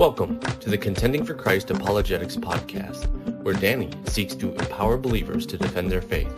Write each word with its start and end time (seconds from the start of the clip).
Welcome 0.00 0.40
to 0.40 0.70
the 0.70 0.78
Contending 0.78 1.26
for 1.26 1.34
Christ 1.34 1.70
Apologetics 1.70 2.34
podcast, 2.34 3.06
where 3.42 3.52
Danny 3.52 3.90
seeks 4.06 4.34
to 4.36 4.54
empower 4.54 4.96
believers 4.96 5.44
to 5.44 5.58
defend 5.58 5.92
their 5.92 6.00
faith. 6.00 6.32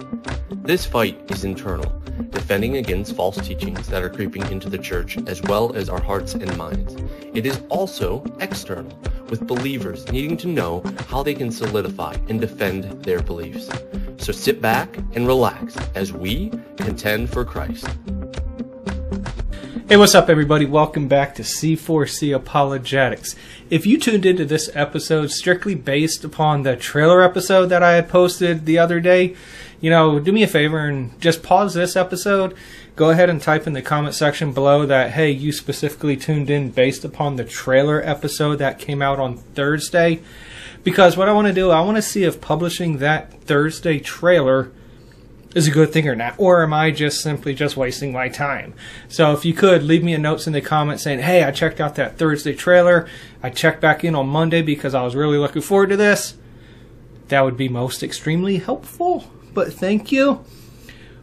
This 0.51 0.85
fight 0.85 1.17
is 1.31 1.45
internal, 1.45 1.89
defending 2.31 2.79
against 2.79 3.15
false 3.15 3.37
teachings 3.37 3.87
that 3.87 4.03
are 4.03 4.11
creeping 4.11 4.43
into 4.51 4.69
the 4.69 4.79
church 4.79 5.17
as 5.29 5.41
well 5.43 5.73
as 5.77 5.89
our 5.89 6.03
hearts 6.03 6.35
and 6.35 6.57
minds. 6.57 6.97
It 7.35 7.47
is 7.47 7.63
also 7.69 8.25
external, 8.41 8.99
with 9.29 9.47
believers 9.47 10.11
needing 10.11 10.37
to 10.39 10.49
know 10.49 10.83
how 11.07 11.23
they 11.23 11.33
can 11.33 11.53
solidify 11.53 12.17
and 12.29 12.41
defend 12.41 13.05
their 13.05 13.23
beliefs. 13.23 13.71
So 14.17 14.33
sit 14.33 14.61
back 14.61 14.97
and 15.13 15.25
relax 15.25 15.77
as 15.95 16.13
we 16.13 16.51
contend 16.79 17.31
for 17.31 17.45
Christ. 17.45 17.87
Hey, 19.93 19.99
what's 19.99 20.15
up, 20.15 20.31
everybody? 20.31 20.65
Welcome 20.65 21.07
back 21.07 21.35
to 21.35 21.43
C4C 21.43 22.35
Apologetics. 22.35 23.37
If 23.69 23.85
you 23.85 23.99
tuned 23.99 24.25
into 24.25 24.47
this 24.47 24.71
episode 24.73 25.31
strictly 25.31 25.75
based 25.75 26.25
upon 26.25 26.63
the 26.63 26.77
trailer 26.77 27.21
episode 27.21 27.67
that 27.67 27.83
I 27.83 27.93
had 27.93 28.09
posted 28.09 28.65
the 28.65 28.79
other 28.79 29.01
day, 29.01 29.37
you 29.83 29.91
know, 29.91 30.19
do 30.19 30.33
me 30.33 30.45
a 30.45 30.47
favor 30.47 30.79
and 30.79 31.21
just 31.21 31.43
pause 31.43 31.75
this 31.75 31.95
episode. 31.95 32.57
Go 32.97 33.11
ahead 33.11 33.29
and 33.29 33.39
type 33.39 33.67
in 33.67 33.75
the 33.75 33.83
comment 33.83 34.15
section 34.15 34.55
below 34.55 34.87
that, 34.87 35.11
hey, 35.11 35.31
you 35.31 35.53
specifically 35.53 36.17
tuned 36.17 36.49
in 36.49 36.71
based 36.71 37.05
upon 37.05 37.37
the 37.37 37.45
trailer 37.45 38.01
episode 38.03 38.57
that 38.61 38.79
came 38.79 39.03
out 39.03 39.21
on 39.21 39.37
Thursday. 39.37 40.23
Because 40.85 41.19
what 41.19 41.29
I 41.29 41.33
want 41.33 41.49
to 41.49 41.53
do, 41.53 41.69
I 41.69 41.83
want 41.83 41.97
to 41.97 42.03
see 42.03 42.25
if 42.25 42.41
publishing 42.41 42.97
that 42.97 43.43
Thursday 43.43 43.99
trailer 43.99 44.73
is 45.55 45.69
a 45.69 45.71
good 45.71 45.93
thing 45.93 46.09
or 46.09 46.15
not, 46.15 46.35
or 46.39 46.63
am 46.63 46.73
I 46.73 46.91
just 46.91 47.21
simply 47.21 47.55
just 47.55 47.77
wasting 47.77 48.13
my 48.13 48.29
time? 48.29 48.75
So 49.09 49.33
if 49.33 49.45
you 49.45 49.53
could 49.53 49.83
leave 49.83 50.03
me 50.03 50.15
a 50.15 50.19
notes 50.19 50.47
in 50.47 50.53
the 50.53 50.61
comments 50.61 51.03
saying, 51.03 51.21
"Hey, 51.21 51.45
I 51.45 51.51
checked 51.51 51.81
out 51.81 51.95
that 51.97 52.19
Thursday 52.19 52.55
trailer. 52.55 53.07
I 53.43 53.51
checked 53.51 53.81
back 53.81 54.05
in 54.05 54.15
on 54.15 54.29
Monday 54.29 54.63
because 54.63 54.95
I 54.95 55.03
was 55.03 55.15
really 55.15 55.39
looking 55.39 55.63
forward 55.63 55.91
to 55.91 55.97
this." 55.97 56.35
That 57.29 57.45
would 57.45 57.57
be 57.57 57.69
most 57.69 58.03
extremely 58.03 58.59
helpful. 58.59 59.31
But 59.55 59.73
thank 59.73 60.11
you. 60.13 60.45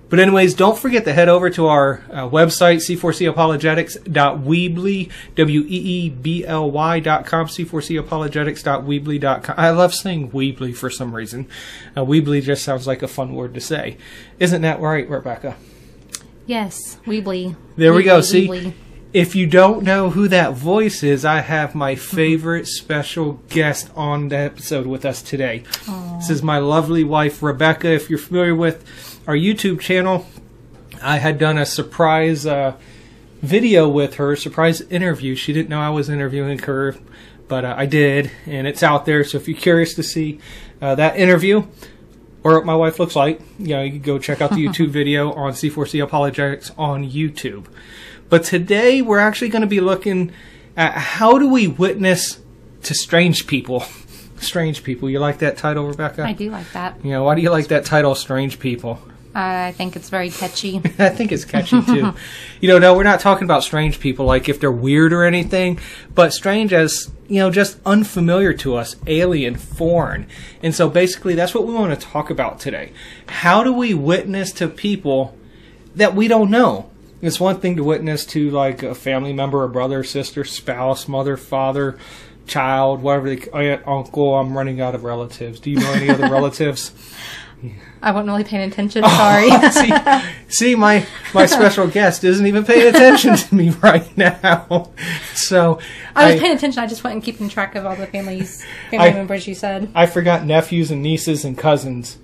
But 0.10 0.20
anyways, 0.20 0.56
don't 0.56 0.78
forget 0.78 1.06
to 1.06 1.14
head 1.14 1.30
over 1.30 1.50
to 1.52 1.68
our 1.68 2.02
uh, 2.12 2.28
website, 2.28 2.78
c4capologetics.weebly, 2.78 5.12
W-E-E-B-L-Y 5.36 7.00
dot 7.00 7.26
com, 7.28 7.46
c4capologetics.weebly.com. 7.48 9.56
I 9.58 9.70
love 9.70 9.94
saying 9.94 10.32
Weebly 10.32 10.76
for 10.76 10.90
some 10.90 11.16
reason. 11.16 11.48
Uh, 11.96 12.02
Weebly 12.02 12.42
just 12.42 12.64
sounds 12.64 12.88
like 12.88 13.04
a 13.04 13.08
fun 13.08 13.36
word 13.36 13.54
to 13.54 13.62
say. 13.62 13.98
Isn't 14.40 14.64
that 14.64 14.80
right, 14.80 15.08
Rebecca? 15.08 15.56
Yes, 16.48 16.98
Weebly. 17.06 17.56
There 17.76 17.94
we 17.94 18.02
go. 18.04 18.22
See, 18.22 18.48
Weebly. 18.48 18.74
If 19.12 19.36
you 19.36 19.48
don't 19.48 19.84
know 19.84 20.12
who 20.12 20.28
that 20.28 20.54
voice 20.54 21.02
is, 21.02 21.26
I 21.26 21.40
have 21.40 21.74
my 21.74 21.96
favorite 21.96 22.68
special 22.80 23.34
guest 23.50 23.90
on 23.96 24.30
the 24.30 24.38
episode 24.38 24.86
with 24.86 25.06
us 25.06 25.22
today. 25.22 25.64
This 26.18 26.30
is 26.30 26.44
my 26.44 26.60
lovely 26.60 27.04
wife, 27.04 27.42
Rebecca. 27.42 27.90
If 27.90 28.10
you're 28.10 28.20
familiar 28.20 28.56
with 28.56 28.86
our 29.28 29.36
YouTube 29.36 29.80
channel, 29.80 30.28
I 31.02 31.18
had 31.18 31.40
done 31.40 31.58
a 31.58 31.66
surprise 31.66 32.46
uh, 32.46 32.76
video 33.42 33.88
with 33.88 34.16
her, 34.16 34.36
surprise 34.36 34.82
interview. 34.82 35.36
She 35.36 35.54
didn't 35.54 35.70
know 35.70 35.80
I 35.80 35.90
was 35.90 36.10
interviewing 36.10 36.60
her, 36.60 36.96
but 37.48 37.66
uh, 37.66 37.74
I 37.78 37.86
did, 37.86 38.32
and 38.46 38.68
it's 38.68 38.84
out 38.84 39.06
there. 39.06 39.24
So 39.24 39.38
if 39.38 39.48
you're 39.48 39.58
curious 39.58 39.96
to 39.96 40.04
see 40.04 40.40
uh, 40.82 40.96
that 40.96 41.18
interview, 41.18 41.66
or 42.44 42.56
what 42.56 42.66
my 42.66 42.76
wife 42.76 43.00
looks 43.00 43.16
like, 43.16 43.42
you 43.58 43.70
know, 43.70 43.82
you 43.82 43.92
can 43.92 44.02
go 44.02 44.20
check 44.20 44.40
out 44.42 44.52
the 44.52 44.56
YouTube 44.68 44.90
video 44.90 45.34
on 45.34 45.54
C4C 45.54 46.04
Apologetics 46.04 46.72
on 46.78 47.10
YouTube. 47.10 47.66
But 48.30 48.44
today 48.44 49.02
we're 49.02 49.20
actually 49.20 49.50
going 49.50 49.62
to 49.64 49.68
be 49.68 49.82
looking 49.82 50.32
at 50.78 50.94
how 50.94 51.38
do 51.40 51.50
we 51.50 51.68
witness 51.68 52.40
to 52.84 52.94
strange 52.94 53.48
people. 53.48 53.84
strange 54.38 54.84
people. 54.84 55.10
You 55.10 55.20
like 55.20 55.40
that 55.40 55.58
title, 55.58 55.88
Rebecca? 55.88 56.24
I 56.24 56.34
do 56.34 56.50
like 56.50 56.72
that. 56.74 57.04
You 57.04 57.12
know, 57.12 57.24
why 57.24 57.36
do 57.36 57.42
you 57.42 57.50
like 57.50 57.68
that 57.68 57.86
title, 57.86 58.16
Strange 58.16 58.60
People? 58.60 59.00
Uh, 59.36 59.68
I 59.68 59.74
think 59.74 59.96
it's 59.96 60.10
very 60.10 60.32
catchy. 60.32 60.78
I 61.00 61.10
think 61.10 61.32
it's 61.32 61.46
catchy 61.46 61.82
too. 61.84 62.14
you 62.62 62.68
know, 62.68 62.80
no, 62.80 62.96
we're 62.96 63.04
not 63.04 63.20
talking 63.20 63.44
about 63.44 63.64
strange 63.64 64.00
people 64.00 64.26
like 64.26 64.50
if 64.50 64.60
they're 64.60 64.72
weird 64.72 65.14
or 65.14 65.24
anything, 65.24 65.80
but 66.16 66.34
strange 66.34 66.74
as, 66.74 67.12
you 67.28 67.38
know, 67.38 67.52
just 67.52 67.80
unfamiliar 67.86 68.54
to 68.54 68.76
us, 68.76 68.96
alien, 69.06 69.56
foreign. 69.56 70.26
And 70.64 70.74
so 70.74 70.90
basically 70.90 71.36
that's 71.36 71.54
what 71.54 71.68
we 71.68 71.74
want 71.74 71.98
to 71.98 72.08
talk 72.08 72.32
about 72.32 72.60
today. 72.60 72.92
How 73.28 73.64
do 73.64 73.72
we 73.72 73.94
witness 73.94 74.52
to 74.54 74.68
people 74.68 75.38
that 75.96 76.16
we 76.16 76.28
don't 76.28 76.50
know? 76.50 76.89
It's 77.22 77.40
one 77.40 77.60
thing 77.60 77.76
to 77.76 77.84
witness 77.84 78.26
to 78.28 78.50
like 78.50 78.82
a 78.84 78.96
family 78.96 79.34
member, 79.34 79.64
a 79.64 79.70
brother, 79.70 80.04
sister, 80.04 80.44
spouse, 80.46 81.08
mother, 81.08 81.36
father, 81.38 81.98
child, 82.48 83.02
whatever 83.02 83.36
they, 83.36 83.50
aunt, 83.52 83.86
uncle. 83.88 84.36
I'm 84.36 84.58
running 84.58 84.80
out 84.80 84.96
of 84.96 85.04
relatives. 85.04 85.60
Do 85.60 85.70
you 85.70 85.78
know 85.80 85.92
any 85.94 86.10
other 86.10 86.24
relatives? 86.32 86.92
I 88.02 88.12
wasn't 88.12 88.30
really 88.30 88.46
paying 88.46 88.72
attention. 88.72 89.04
Oh, 89.06 89.10
sorry. 89.10 89.72
see, 89.72 90.30
see, 90.48 90.76
my 90.76 91.06
my 91.34 91.46
special 91.46 91.88
guest 91.88 92.24
isn't 92.24 92.46
even 92.48 92.64
paying 92.64 92.88
attention 92.88 93.36
to 93.36 93.54
me 93.56 93.72
right 93.72 94.18
now. 94.18 94.92
So 95.36 95.80
I 96.16 96.32
was 96.32 96.40
paying 96.40 96.56
attention. 96.56 96.82
I 96.82 96.88
just 96.88 97.04
wasn't 97.04 97.26
keeping 97.26 97.50
track 97.50 97.76
of 97.76 97.86
all 97.86 97.98
the 97.98 98.08
families, 98.08 98.64
family 98.90 99.10
I- 99.10 99.14
members 99.14 99.46
you 99.46 99.56
said. 99.56 99.92
I 99.94 100.06
forgot 100.06 100.46
nephews 100.46 100.90
and 100.92 101.02
nieces 101.04 101.44
and 101.44 101.58
cousins. 101.58 102.18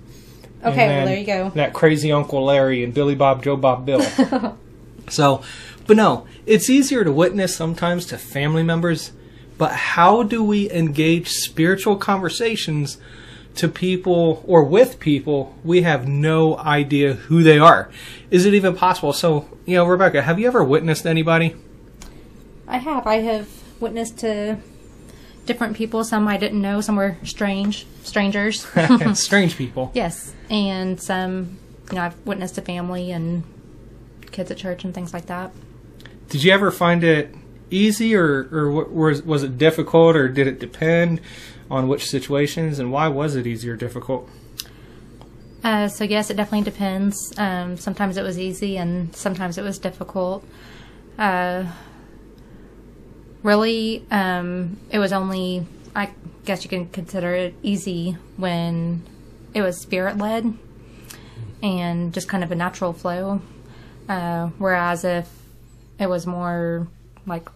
Okay, 0.64 0.74
then 0.74 0.96
well, 0.96 1.06
there 1.06 1.18
you 1.18 1.26
go. 1.26 1.50
That 1.50 1.74
crazy 1.74 2.10
Uncle 2.10 2.42
Larry 2.42 2.82
and 2.82 2.94
Billy 2.94 3.14
Bob 3.14 3.44
Joe 3.44 3.56
Bob 3.58 3.84
Bill. 3.84 4.00
So, 5.08 5.42
but 5.86 5.96
no, 5.96 6.26
it's 6.46 6.68
easier 6.70 7.04
to 7.04 7.12
witness 7.12 7.54
sometimes 7.54 8.06
to 8.06 8.18
family 8.18 8.62
members. 8.62 9.12
But 9.58 9.72
how 9.72 10.22
do 10.22 10.42
we 10.42 10.70
engage 10.70 11.28
spiritual 11.30 11.96
conversations 11.96 12.98
to 13.54 13.68
people 13.68 14.44
or 14.46 14.62
with 14.62 15.00
people 15.00 15.54
we 15.64 15.80
have 15.82 16.06
no 16.06 16.58
idea 16.58 17.14
who 17.14 17.42
they 17.42 17.58
are? 17.58 17.90
Is 18.30 18.44
it 18.44 18.52
even 18.52 18.76
possible? 18.76 19.12
So, 19.12 19.48
you 19.64 19.76
know, 19.76 19.86
Rebecca, 19.86 20.22
have 20.22 20.38
you 20.38 20.46
ever 20.46 20.62
witnessed 20.62 21.06
anybody? 21.06 21.56
I 22.68 22.78
have. 22.78 23.06
I 23.06 23.16
have 23.16 23.48
witnessed 23.80 24.18
to 24.18 24.58
different 25.46 25.76
people. 25.76 26.04
Some 26.04 26.28
I 26.28 26.36
didn't 26.36 26.60
know. 26.60 26.80
Some 26.80 26.96
were 26.96 27.16
strange, 27.22 27.86
strangers. 28.02 28.66
Strange 29.14 29.56
people. 29.56 29.90
yes, 29.94 30.34
and 30.50 31.00
some, 31.00 31.58
you 31.90 31.96
know, 31.96 32.02
I've 32.02 32.26
witnessed 32.26 32.56
to 32.56 32.62
family 32.62 33.12
and 33.12 33.44
kids 34.32 34.50
at 34.50 34.56
church 34.56 34.84
and 34.84 34.94
things 34.94 35.12
like 35.12 35.26
that. 35.26 35.52
Did 36.28 36.42
you 36.42 36.52
ever 36.52 36.70
find 36.70 37.04
it 37.04 37.34
easy, 37.70 38.14
or 38.14 38.48
or 38.52 38.70
was 38.70 39.22
was 39.22 39.42
it 39.42 39.58
difficult, 39.58 40.16
or 40.16 40.28
did 40.28 40.46
it 40.46 40.58
depend 40.58 41.20
on 41.70 41.88
which 41.88 42.08
situations, 42.08 42.78
and 42.78 42.92
why 42.92 43.08
was 43.08 43.36
it 43.36 43.46
easy 43.46 43.68
or 43.68 43.76
difficult? 43.76 44.28
Uh, 45.64 45.88
so 45.88 46.04
yes, 46.04 46.30
it 46.30 46.36
definitely 46.36 46.64
depends. 46.70 47.32
Um, 47.36 47.76
sometimes 47.76 48.16
it 48.16 48.22
was 48.22 48.38
easy, 48.38 48.76
and 48.76 49.14
sometimes 49.14 49.58
it 49.58 49.62
was 49.62 49.78
difficult. 49.78 50.44
Uh, 51.18 51.64
really, 53.42 54.04
um, 54.10 54.78
it 54.90 54.98
was 54.98 55.12
only 55.12 55.66
I 55.94 56.10
guess 56.44 56.62
you 56.62 56.68
can 56.68 56.88
consider 56.90 57.34
it 57.34 57.54
easy 57.62 58.16
when 58.36 59.02
it 59.54 59.62
was 59.62 59.80
spirit 59.80 60.18
led 60.18 60.52
and 61.62 62.12
just 62.12 62.28
kind 62.28 62.44
of 62.44 62.52
a 62.52 62.54
natural 62.54 62.92
flow. 62.92 63.40
Uh, 64.08 64.48
whereas 64.58 65.04
if 65.04 65.28
it 65.98 66.08
was 66.08 66.26
more 66.26 66.86
like 67.26 67.48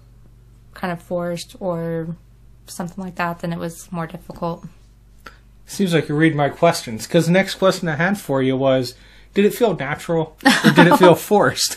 kind 0.75 0.93
of 0.93 1.03
forced 1.03 1.57
or 1.61 2.17
something 2.67 3.03
like 3.03 3.17
that, 3.17 3.41
then 3.41 3.53
it 3.53 3.59
was 3.59 3.91
more 3.93 4.07
difficult. 4.07 4.65
Seems 5.67 5.95
like 5.95 6.09
you 6.09 6.17
read 6.17 6.35
my 6.35 6.49
questions, 6.49 7.07
because 7.07 7.27
the 7.27 7.33
next 7.33 7.55
question 7.55 7.89
I 7.89 7.95
had 7.95 8.19
for 8.19 8.43
you 8.43 8.57
was, 8.57 8.95
did 9.35 9.45
it 9.45 9.55
feel 9.55 9.77
natural, 9.77 10.37
or 10.65 10.71
did 10.73 10.89
it 10.89 10.97
feel 10.97 11.15
forced? 11.31 11.77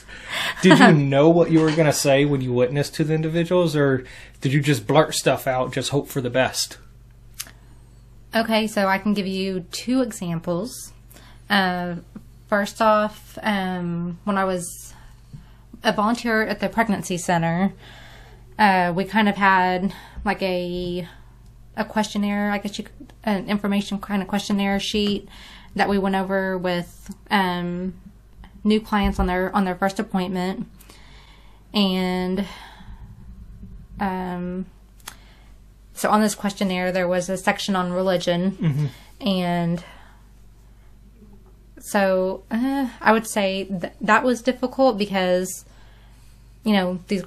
Did 0.64 0.80
you 0.80 0.92
know 0.94 1.30
what 1.30 1.52
you 1.52 1.60
were 1.60 1.72
going 1.72 1.86
to 1.86 1.94
say 1.94 2.26
when 2.26 2.42
you 2.42 2.52
witnessed 2.52 2.96
to 2.96 3.04
the 3.04 3.14
individuals, 3.14 3.76
or 3.76 4.04
did 4.42 4.52
you 4.52 4.62
just 4.62 4.88
blurt 4.88 5.14
stuff 5.14 5.46
out, 5.46 5.74
just 5.74 5.92
hope 5.92 6.08
for 6.08 6.22
the 6.22 6.32
best? 6.32 6.80
Okay, 8.36 8.66
so 8.66 8.88
I 8.88 8.98
can 8.98 9.14
give 9.14 9.28
you 9.28 9.66
two 9.72 10.02
examples. 10.02 10.92
Uh, 11.50 11.98
first 12.54 12.84
off, 12.84 13.40
um, 13.42 14.20
when 14.26 14.38
I 14.38 14.46
was 14.46 14.94
a 15.84 15.92
volunteer 15.92 16.44
at 16.44 16.60
the 16.60 16.70
pregnancy 16.70 17.18
center, 17.18 17.74
uh, 18.60 18.94
we 18.96 19.06
kind 19.06 19.28
of 19.28 19.36
had 19.36 19.92
like 20.24 20.40
a 20.44 21.08
a 21.76 21.84
questionnaire, 21.84 22.52
I 22.52 22.60
guess 22.60 22.78
you 22.78 22.84
could, 22.84 23.12
an 23.24 23.50
information 23.50 24.00
kind 24.00 24.22
of 24.22 24.28
questionnaire 24.28 24.80
sheet 24.80 25.28
that 25.76 25.90
we 25.90 25.98
went 25.98 26.14
over 26.14 26.56
with 26.56 27.12
um, 27.32 27.96
new 28.64 28.80
clients 28.80 29.18
on 29.18 29.26
their 29.26 29.52
on 29.56 29.66
their 29.66 29.74
first 29.74 29.98
appointment, 29.98 30.68
and 31.74 32.46
um, 34.00 34.68
so 35.96 36.08
on 36.12 36.22
this 36.22 36.36
questionnaire 36.36 36.92
there 36.92 37.08
was 37.08 37.30
a 37.30 37.38
section 37.38 37.76
on 37.76 37.92
religion. 37.92 38.92
And 39.20 39.84
so 41.86 42.44
uh, 42.50 42.88
i 43.02 43.12
would 43.12 43.28
say 43.28 43.66
th- 43.66 43.94
that 44.00 44.24
was 44.24 44.42
difficult 44.42 44.98
because 44.98 45.66
you 46.64 46.72
know 46.74 47.00
these 47.10 47.24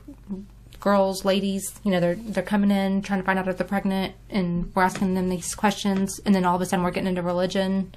girls, 0.79 1.25
ladies, 1.25 1.81
you 1.83 1.91
know, 1.91 1.99
they're 1.99 2.15
they're 2.15 2.45
coming 2.45 2.71
in 2.71 3.03
trying 3.03 3.19
to 3.19 3.27
find 3.27 3.39
out 3.41 3.49
if 3.49 3.57
they're 3.59 3.67
pregnant, 3.67 4.15
and 4.31 4.71
we're 4.75 4.83
asking 4.85 5.15
them 5.15 5.29
these 5.31 5.53
questions, 5.55 6.21
and 6.25 6.33
then 6.33 6.45
all 6.45 6.55
of 6.55 6.63
a 6.63 6.67
sudden 6.67 6.85
we're 6.85 6.93
getting 6.93 7.09
into 7.09 7.23
religion. 7.23 7.93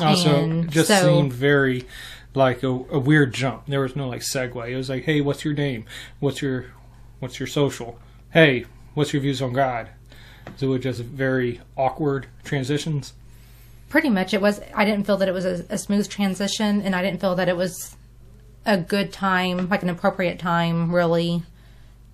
Also, 0.00 0.34
And 0.42 0.64
it 0.64 0.70
just 0.70 0.88
so- 0.88 1.02
seemed 1.04 1.32
very 1.32 1.84
like 2.34 2.62
a, 2.62 2.68
a 2.68 2.98
weird 2.98 3.34
jump. 3.34 3.66
There 3.66 3.80
was 3.80 3.94
no 3.96 4.08
like 4.08 4.22
segue. 4.22 4.66
It 4.70 4.76
was 4.76 4.88
like, 4.88 5.04
hey, 5.04 5.20
what's 5.20 5.44
your 5.44 5.52
name? 5.52 5.84
What's 6.20 6.40
your 6.40 6.66
what's 7.20 7.38
your 7.38 7.46
social? 7.48 7.98
Hey, 8.30 8.64
what's 8.94 9.12
your 9.12 9.20
views 9.20 9.42
on 9.42 9.52
God? 9.52 9.90
So 10.56 10.68
it 10.68 10.70
was 10.70 10.82
just 10.82 11.00
very 11.02 11.60
awkward 11.76 12.28
transitions. 12.44 13.12
Pretty 13.92 14.08
much, 14.08 14.32
it 14.32 14.40
was. 14.40 14.58
I 14.74 14.86
didn't 14.86 15.04
feel 15.04 15.18
that 15.18 15.28
it 15.28 15.32
was 15.34 15.44
a, 15.44 15.66
a 15.68 15.76
smooth 15.76 16.08
transition, 16.08 16.80
and 16.80 16.96
I 16.96 17.02
didn't 17.02 17.20
feel 17.20 17.34
that 17.34 17.46
it 17.50 17.58
was 17.58 17.94
a 18.64 18.78
good 18.78 19.12
time, 19.12 19.68
like 19.68 19.82
an 19.82 19.90
appropriate 19.90 20.38
time, 20.38 20.90
really, 20.90 21.42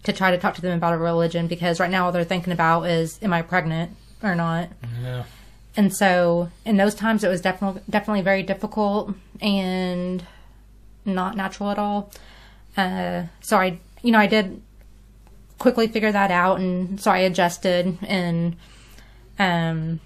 to 0.03 0.13
try 0.13 0.33
to 0.33 0.39
talk 0.39 0.57
to 0.57 0.61
them 0.61 0.77
about 0.77 0.93
a 0.93 0.99
religion. 0.99 1.47
Because 1.47 1.79
right 1.79 1.89
now, 1.89 2.07
all 2.07 2.11
they're 2.11 2.25
thinking 2.25 2.53
about 2.53 2.83
is, 2.83 3.21
am 3.23 3.33
I 3.33 3.43
pregnant 3.43 3.93
or 4.25 4.35
not? 4.35 4.71
Yeah. 5.01 5.23
and 5.77 5.95
so 5.95 6.51
in 6.65 6.77
those 6.77 6.97
times 6.97 7.23
it 7.23 7.29
was 7.29 7.41
definitely 7.41 7.81
definitely 7.89 8.23
very 8.23 8.43
difficult 8.43 9.15
and 9.41 10.25
not 11.05 11.37
natural 11.37 11.71
at 11.71 11.79
all 11.79 12.11
uh, 12.77 13.23
so 13.41 13.57
i 13.57 13.79
you 14.03 14.11
know 14.11 14.19
i 14.19 14.27
did 14.27 14.61
quickly 15.59 15.87
figure 15.87 16.11
that 16.11 16.33
out 16.33 16.59
and 16.59 17.01
so 17.01 17.13
i 17.13 17.19
adjusted 17.19 17.97
and 18.03 18.57
um, 19.39 20.01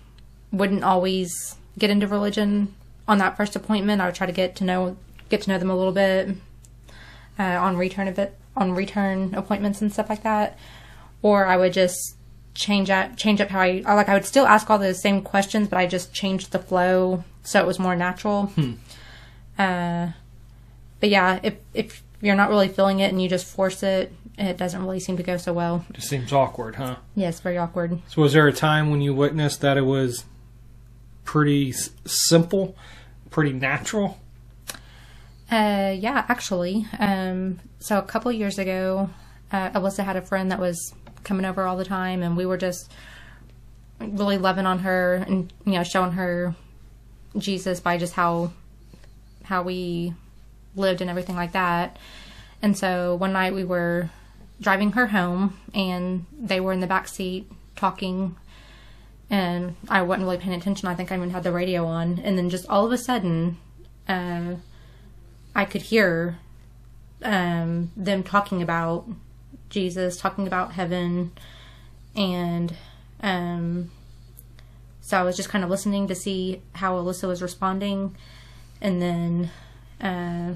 wouldn't 0.53 0.85
always 0.85 1.57
get 1.79 1.91
into 1.91 2.07
religion 2.07 2.75
on 3.09 3.19
that 3.19 3.37
first 3.37 3.57
appointment 3.57 4.01
i 4.01 4.07
would 4.07 4.15
try 4.15 4.27
to 4.27 4.33
get 4.33 4.55
to 4.57 4.65
know 4.65 4.97
get 5.29 5.43
to 5.43 5.51
know 5.51 5.59
them 5.59 5.71
a 5.71 5.77
little 5.77 5.93
bit 5.93 6.29
uh, 7.39 7.43
on 7.43 7.77
return 7.77 8.09
of 8.09 8.19
it 8.19 8.37
on 8.57 8.73
return 8.73 9.35
appointments 9.35 9.81
and 9.81 9.93
stuff 9.93 10.09
like 10.09 10.23
that 10.23 10.59
or 11.23 11.47
i 11.47 11.57
would 11.57 11.73
just 11.73 12.17
change 12.55 12.91
up 12.91 13.17
change 13.17 13.41
up 13.41 13.49
how 13.49 13.61
I, 13.61 13.83
like 13.87 14.09
I 14.09 14.15
would 14.15 14.27
still 14.27 14.47
ask 14.47 14.69
all 14.69 14.79
the 14.79 14.95
same 14.95 15.23
questions, 15.23 15.69
but 15.69 15.79
I 15.79 15.87
just 15.87 16.13
changed 16.13 16.53
the 16.53 16.59
flow 16.59 17.25
so 17.43 17.61
it 17.61 17.67
was 17.67 17.79
more 17.79 17.97
natural. 17.97 18.53
Uh, 19.59 20.09
but 21.01 21.09
yeah, 21.09 21.41
if 21.43 21.55
if 21.75 22.03
you're 22.21 22.37
not 22.37 22.51
really 22.51 22.69
feeling 22.69 23.01
it 23.01 23.11
and 23.11 23.21
you 23.21 23.29
just 23.29 23.47
force 23.47 23.83
it, 23.83 24.13
it 24.39 24.57
doesn't 24.57 24.83
really 24.83 25.01
seem 25.01 25.17
to 25.17 25.23
go 25.23 25.37
so 25.37 25.53
well. 25.53 25.85
Just 25.93 26.09
seems 26.09 26.33
awkward, 26.33 26.77
huh? 26.77 26.97
Yes, 27.15 27.41
very 27.41 27.59
awkward. 27.59 28.01
So 28.09 28.23
was 28.23 28.33
there 28.33 28.47
a 28.47 28.53
time 28.53 28.91
when 28.91 29.01
you 29.01 29.15
witnessed 29.15 29.61
that 29.63 29.77
it 29.77 29.83
was 29.83 30.25
pretty 31.25 31.73
simple, 32.05 32.77
pretty 33.31 33.53
natural? 33.53 34.19
Uh, 35.51 35.95
yeah, 35.99 36.25
actually. 36.29 36.87
Um, 36.99 37.61
so 37.79 37.99
a 37.99 38.03
couple 38.03 38.33
years 38.33 38.59
ago, 38.59 39.11
uh, 39.51 39.71
Alyssa 39.71 40.05
had 40.05 40.17
a 40.17 40.23
friend 40.23 40.51
that 40.51 40.59
was 40.59 40.95
coming 41.25 41.45
over 41.45 41.67
all 41.67 41.77
the 41.77 41.85
time, 41.85 42.23
and 42.23 42.37
we 42.37 42.47
were 42.47 42.57
just 42.57 42.91
really 44.01 44.39
loving 44.39 44.67
on 44.67 44.81
her 44.81 45.15
and 45.15 45.53
you 45.65 45.73
know 45.73 45.85
showing 45.85 46.13
her 46.13 46.57
Jesus 47.39 47.79
by 47.79 47.99
just 47.99 48.15
how 48.15 48.53
how 49.45 49.63
we 49.63 50.15
lived 50.75 51.01
and 51.01 51.11
everything 51.11 51.37
like 51.37 51.53
that. 51.53 51.99
And 52.61 52.77
so 52.77 53.15
one 53.17 53.33
night 53.33 53.55
we 53.55 53.65
were 53.65 54.11
driving 54.61 54.93
her 54.93 55.09
home, 55.09 55.59
and 55.75 56.25
they 56.39 56.61
were 56.61 56.73
in 56.73 56.81
the 56.81 56.87
back 56.87 57.09
seat 57.09 57.51
talking. 57.77 58.37
And 59.33 59.75
I 59.89 60.03
wasn't 60.03 60.27
really 60.27 60.37
paying 60.37 60.55
attention. 60.55 60.87
I 60.87 60.95
think 60.95 61.11
I 61.11 61.17
even 61.17 61.31
had 61.31 61.43
the 61.43 61.51
radio 61.51 61.87
on. 61.87 62.21
And 62.23 62.39
then 62.39 62.51
just 62.51 62.69
all 62.69 62.87
of 62.87 62.93
a 62.93 62.99
sudden, 62.99 63.57
uh, 64.07 64.57
I 65.55 65.65
could 65.65 65.83
hear 65.83 66.39
um, 67.23 67.91
them 67.97 68.23
talking 68.23 68.63
about 68.63 69.09
Jesus, 69.71 70.19
talking 70.19 70.47
about 70.47 70.73
heaven, 70.73 71.33
and 72.15 72.75
um, 73.23 73.91
so 75.01 75.19
I 75.19 75.23
was 75.23 75.37
just 75.37 75.49
kind 75.49 75.65
of 75.65 75.71
listening 75.71 76.09
to 76.09 76.15
see 76.15 76.61
how 76.75 76.95
Alyssa 76.95 77.27
was 77.27 77.43
responding, 77.43 78.15
and 78.81 79.01
then 79.01 79.51
uh, 80.01 80.55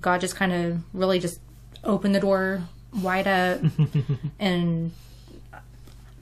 God 0.00 0.20
just 0.20 0.36
kind 0.36 0.52
of 0.52 0.82
really 0.92 1.18
just 1.18 1.40
opened 1.82 2.14
the 2.14 2.20
door 2.20 2.62
wide 2.94 3.26
up, 3.26 3.60
and 4.38 4.92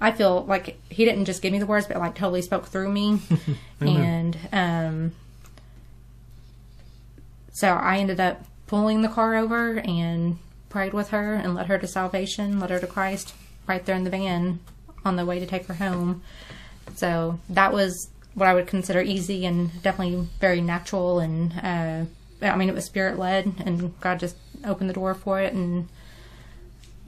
I 0.03 0.11
feel 0.11 0.45
like 0.45 0.79
He 0.91 1.05
didn't 1.05 1.25
just 1.25 1.41
give 1.41 1.53
me 1.53 1.59
the 1.59 1.67
words, 1.67 1.87
but 1.87 1.97
like 1.97 2.15
totally 2.15 2.43
spoke 2.43 2.67
through 2.67 2.91
me, 2.91 3.21
and 3.81 4.37
um, 4.53 5.13
so 7.53 7.69
I 7.69 7.99
ended 7.99 8.21
up 8.21 8.45
pulling 8.67 9.03
the 9.03 9.09
car 9.09 9.37
over 9.37 9.79
and 9.79 10.39
prayed 10.69 10.95
with 10.95 11.11
her 11.11 11.35
and 11.35 11.55
led 11.55 11.67
her 11.67 11.79
to 11.79 11.87
salvation, 11.87 12.59
led 12.59 12.71
her 12.71 12.81
to 12.81 12.87
Christ 12.87 13.35
right 13.67 13.85
there 13.85 13.95
in 13.95 14.05
the 14.05 14.11
van 14.11 14.59
on 15.05 15.17
the 15.17 15.25
way 15.25 15.39
to 15.39 15.47
take 15.47 15.67
her 15.67 15.75
home. 15.75 16.23
So 16.97 17.39
that 17.49 17.73
was 17.73 18.11
what 18.35 18.49
I 18.49 18.55
would 18.55 18.67
consider 18.67 19.03
easy 19.03 19.45
and 19.45 19.83
definitely 19.83 20.27
very 20.41 20.61
natural. 20.61 21.21
And 21.21 21.53
uh, 21.63 22.47
I 22.47 22.57
mean, 22.57 22.69
it 22.69 22.75
was 22.75 22.85
spirit 22.85 23.19
led, 23.19 23.53
and 23.65 23.99
God 24.01 24.19
just 24.19 24.37
opened 24.65 24.91
the 24.91 24.95
door 24.95 25.15
for 25.15 25.41
it. 25.41 25.53
And 25.53 25.89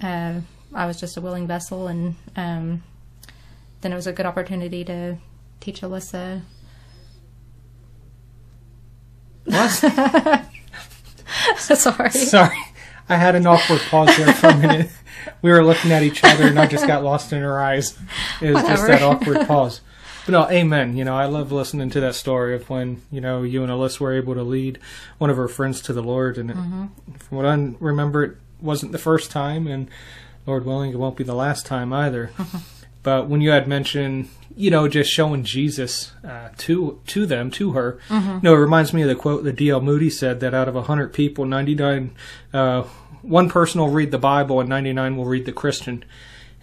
uh, 0.02 0.40
I 0.74 0.86
was 0.86 0.98
just 0.98 1.16
a 1.16 1.20
willing 1.20 1.46
vessel. 1.46 1.86
And 1.86 2.16
um, 2.36 2.82
then 3.80 3.92
it 3.92 3.96
was 3.96 4.06
a 4.06 4.12
good 4.12 4.26
opportunity 4.26 4.84
to 4.84 5.16
teach 5.60 5.80
Alyssa. 5.80 6.42
What? 9.44 9.70
Sorry. 11.58 12.10
Sorry. 12.10 12.58
I 13.08 13.16
had 13.16 13.34
an 13.34 13.46
awkward 13.46 13.80
pause 13.82 14.16
there 14.16 14.32
for 14.32 14.48
a 14.48 14.56
minute. 14.58 14.90
We 15.42 15.50
were 15.50 15.64
looking 15.64 15.92
at 15.92 16.02
each 16.02 16.24
other 16.24 16.44
and 16.46 16.58
I 16.58 16.66
just 16.66 16.86
got 16.86 17.04
lost 17.04 17.32
in 17.32 17.42
her 17.42 17.60
eyes. 17.60 17.98
It 18.40 18.52
was 18.52 18.62
just 18.62 18.86
that 18.86 19.02
awkward 19.02 19.46
pause. 19.46 19.80
But 20.24 20.32
no, 20.32 20.48
amen. 20.50 20.96
You 20.96 21.04
know, 21.04 21.14
I 21.16 21.26
love 21.26 21.52
listening 21.52 21.90
to 21.90 22.00
that 22.00 22.14
story 22.14 22.54
of 22.54 22.70
when, 22.70 23.02
you 23.10 23.20
know, 23.20 23.42
you 23.42 23.62
and 23.62 23.70
Alyssa 23.70 24.00
were 24.00 24.14
able 24.14 24.34
to 24.34 24.42
lead 24.42 24.78
one 25.18 25.28
of 25.28 25.36
her 25.36 25.48
friends 25.48 25.82
to 25.82 25.92
the 25.92 26.02
Lord. 26.02 26.38
And 26.38 26.50
it, 26.50 26.56
from 27.22 27.38
what 27.38 27.44
I 27.44 27.54
remember, 27.78 28.24
it 28.24 28.36
wasn't 28.60 28.92
the 28.92 28.98
first 28.98 29.30
time. 29.30 29.66
And 29.66 29.88
Lord 30.46 30.64
willing, 30.66 30.92
it 30.92 30.98
won't 30.98 31.16
be 31.16 31.24
the 31.24 31.34
last 31.34 31.66
time 31.66 31.92
either. 31.92 32.30
But 33.04 33.28
when 33.28 33.42
you 33.42 33.50
had 33.50 33.68
mentioned, 33.68 34.30
you 34.56 34.70
know, 34.70 34.88
just 34.88 35.10
showing 35.10 35.44
Jesus 35.44 36.12
uh, 36.26 36.48
to 36.56 37.00
to 37.06 37.26
them, 37.26 37.50
to 37.52 37.72
her, 37.72 37.98
you 38.10 38.40
know, 38.42 38.54
it 38.54 38.58
reminds 38.58 38.92
me 38.94 39.02
of 39.02 39.08
the 39.08 39.14
quote 39.14 39.44
that 39.44 39.56
D.L. 39.56 39.82
Moody 39.82 40.08
said 40.08 40.40
that 40.40 40.54
out 40.54 40.68
of 40.68 40.74
100 40.74 41.12
people, 41.12 41.44
99, 41.44 42.12
uh, 42.54 42.82
one 43.20 43.50
person 43.50 43.80
will 43.80 43.90
read 43.90 44.10
the 44.10 44.18
Bible 44.18 44.58
and 44.58 44.70
99 44.70 45.18
will 45.18 45.26
read 45.26 45.44
the 45.44 45.52
Christian. 45.52 46.02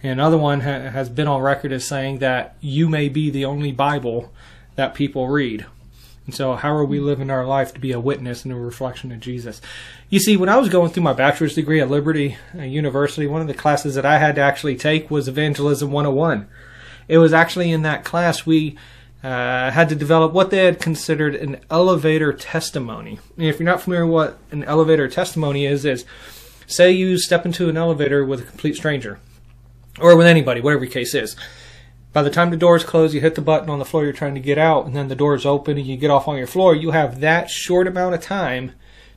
And 0.02 0.12
another 0.12 0.36
one 0.36 0.62
ha- 0.62 0.90
has 0.90 1.08
been 1.08 1.28
on 1.28 1.40
record 1.42 1.70
as 1.70 1.86
saying 1.86 2.18
that 2.18 2.56
you 2.60 2.88
may 2.88 3.08
be 3.08 3.30
the 3.30 3.44
only 3.44 3.70
Bible 3.70 4.32
that 4.74 4.94
people 4.94 5.28
read. 5.28 5.64
And 6.26 6.34
so, 6.34 6.54
how 6.54 6.72
are 6.72 6.84
we 6.84 7.00
living 7.00 7.30
our 7.30 7.44
life 7.44 7.74
to 7.74 7.80
be 7.80 7.90
a 7.92 7.98
witness 7.98 8.44
and 8.44 8.52
a 8.52 8.56
reflection 8.56 9.10
of 9.10 9.20
Jesus? 9.20 9.60
You 10.08 10.20
see, 10.20 10.36
when 10.36 10.48
I 10.48 10.56
was 10.56 10.68
going 10.68 10.90
through 10.90 11.02
my 11.02 11.12
bachelor's 11.12 11.56
degree 11.56 11.80
at 11.80 11.90
Liberty 11.90 12.36
uh, 12.56 12.62
University, 12.62 13.26
one 13.26 13.40
of 13.40 13.48
the 13.48 13.54
classes 13.54 13.96
that 13.96 14.06
I 14.06 14.18
had 14.18 14.36
to 14.36 14.40
actually 14.40 14.76
take 14.76 15.10
was 15.10 15.26
Evangelism 15.26 15.90
101. 15.90 16.46
It 17.08 17.18
was 17.18 17.32
actually 17.32 17.72
in 17.72 17.82
that 17.82 18.04
class 18.04 18.46
we 18.46 18.76
uh, 19.22 19.70
had 19.70 19.88
to 19.88 19.94
develop 19.94 20.32
what 20.32 20.50
they 20.50 20.64
had 20.64 20.80
considered 20.80 21.34
an 21.34 21.60
elevator 21.70 22.32
testimony. 22.32 23.18
And 23.36 23.46
if 23.46 23.58
you're 23.58 23.68
not 23.68 23.82
familiar 23.82 24.06
with 24.06 24.12
what 24.12 24.38
an 24.50 24.64
elevator 24.64 25.08
testimony 25.08 25.66
is, 25.66 25.84
is 25.84 26.04
say 26.66 26.92
you 26.92 27.18
step 27.18 27.44
into 27.44 27.68
an 27.68 27.76
elevator 27.76 28.24
with 28.24 28.40
a 28.40 28.44
complete 28.44 28.76
stranger, 28.76 29.18
or 30.00 30.16
with 30.16 30.26
anybody, 30.26 30.60
whatever 30.60 30.84
your 30.84 30.92
case 30.92 31.14
is. 31.14 31.36
By 32.12 32.22
the 32.22 32.30
time 32.30 32.50
the 32.50 32.56
doors 32.56 32.84
close, 32.84 33.14
you 33.14 33.20
hit 33.20 33.36
the 33.36 33.40
button 33.40 33.70
on 33.70 33.78
the 33.78 33.84
floor 33.84 34.04
you're 34.04 34.12
trying 34.12 34.34
to 34.34 34.40
get 34.40 34.58
out, 34.58 34.84
and 34.84 34.94
then 34.94 35.08
the 35.08 35.14
doors 35.14 35.46
open 35.46 35.78
and 35.78 35.86
you 35.86 35.96
get 35.96 36.10
off 36.10 36.28
on 36.28 36.36
your 36.36 36.46
floor. 36.46 36.74
You 36.74 36.90
have 36.90 37.20
that 37.20 37.48
short 37.48 37.86
amount 37.86 38.14
of 38.14 38.20
time 38.20 38.72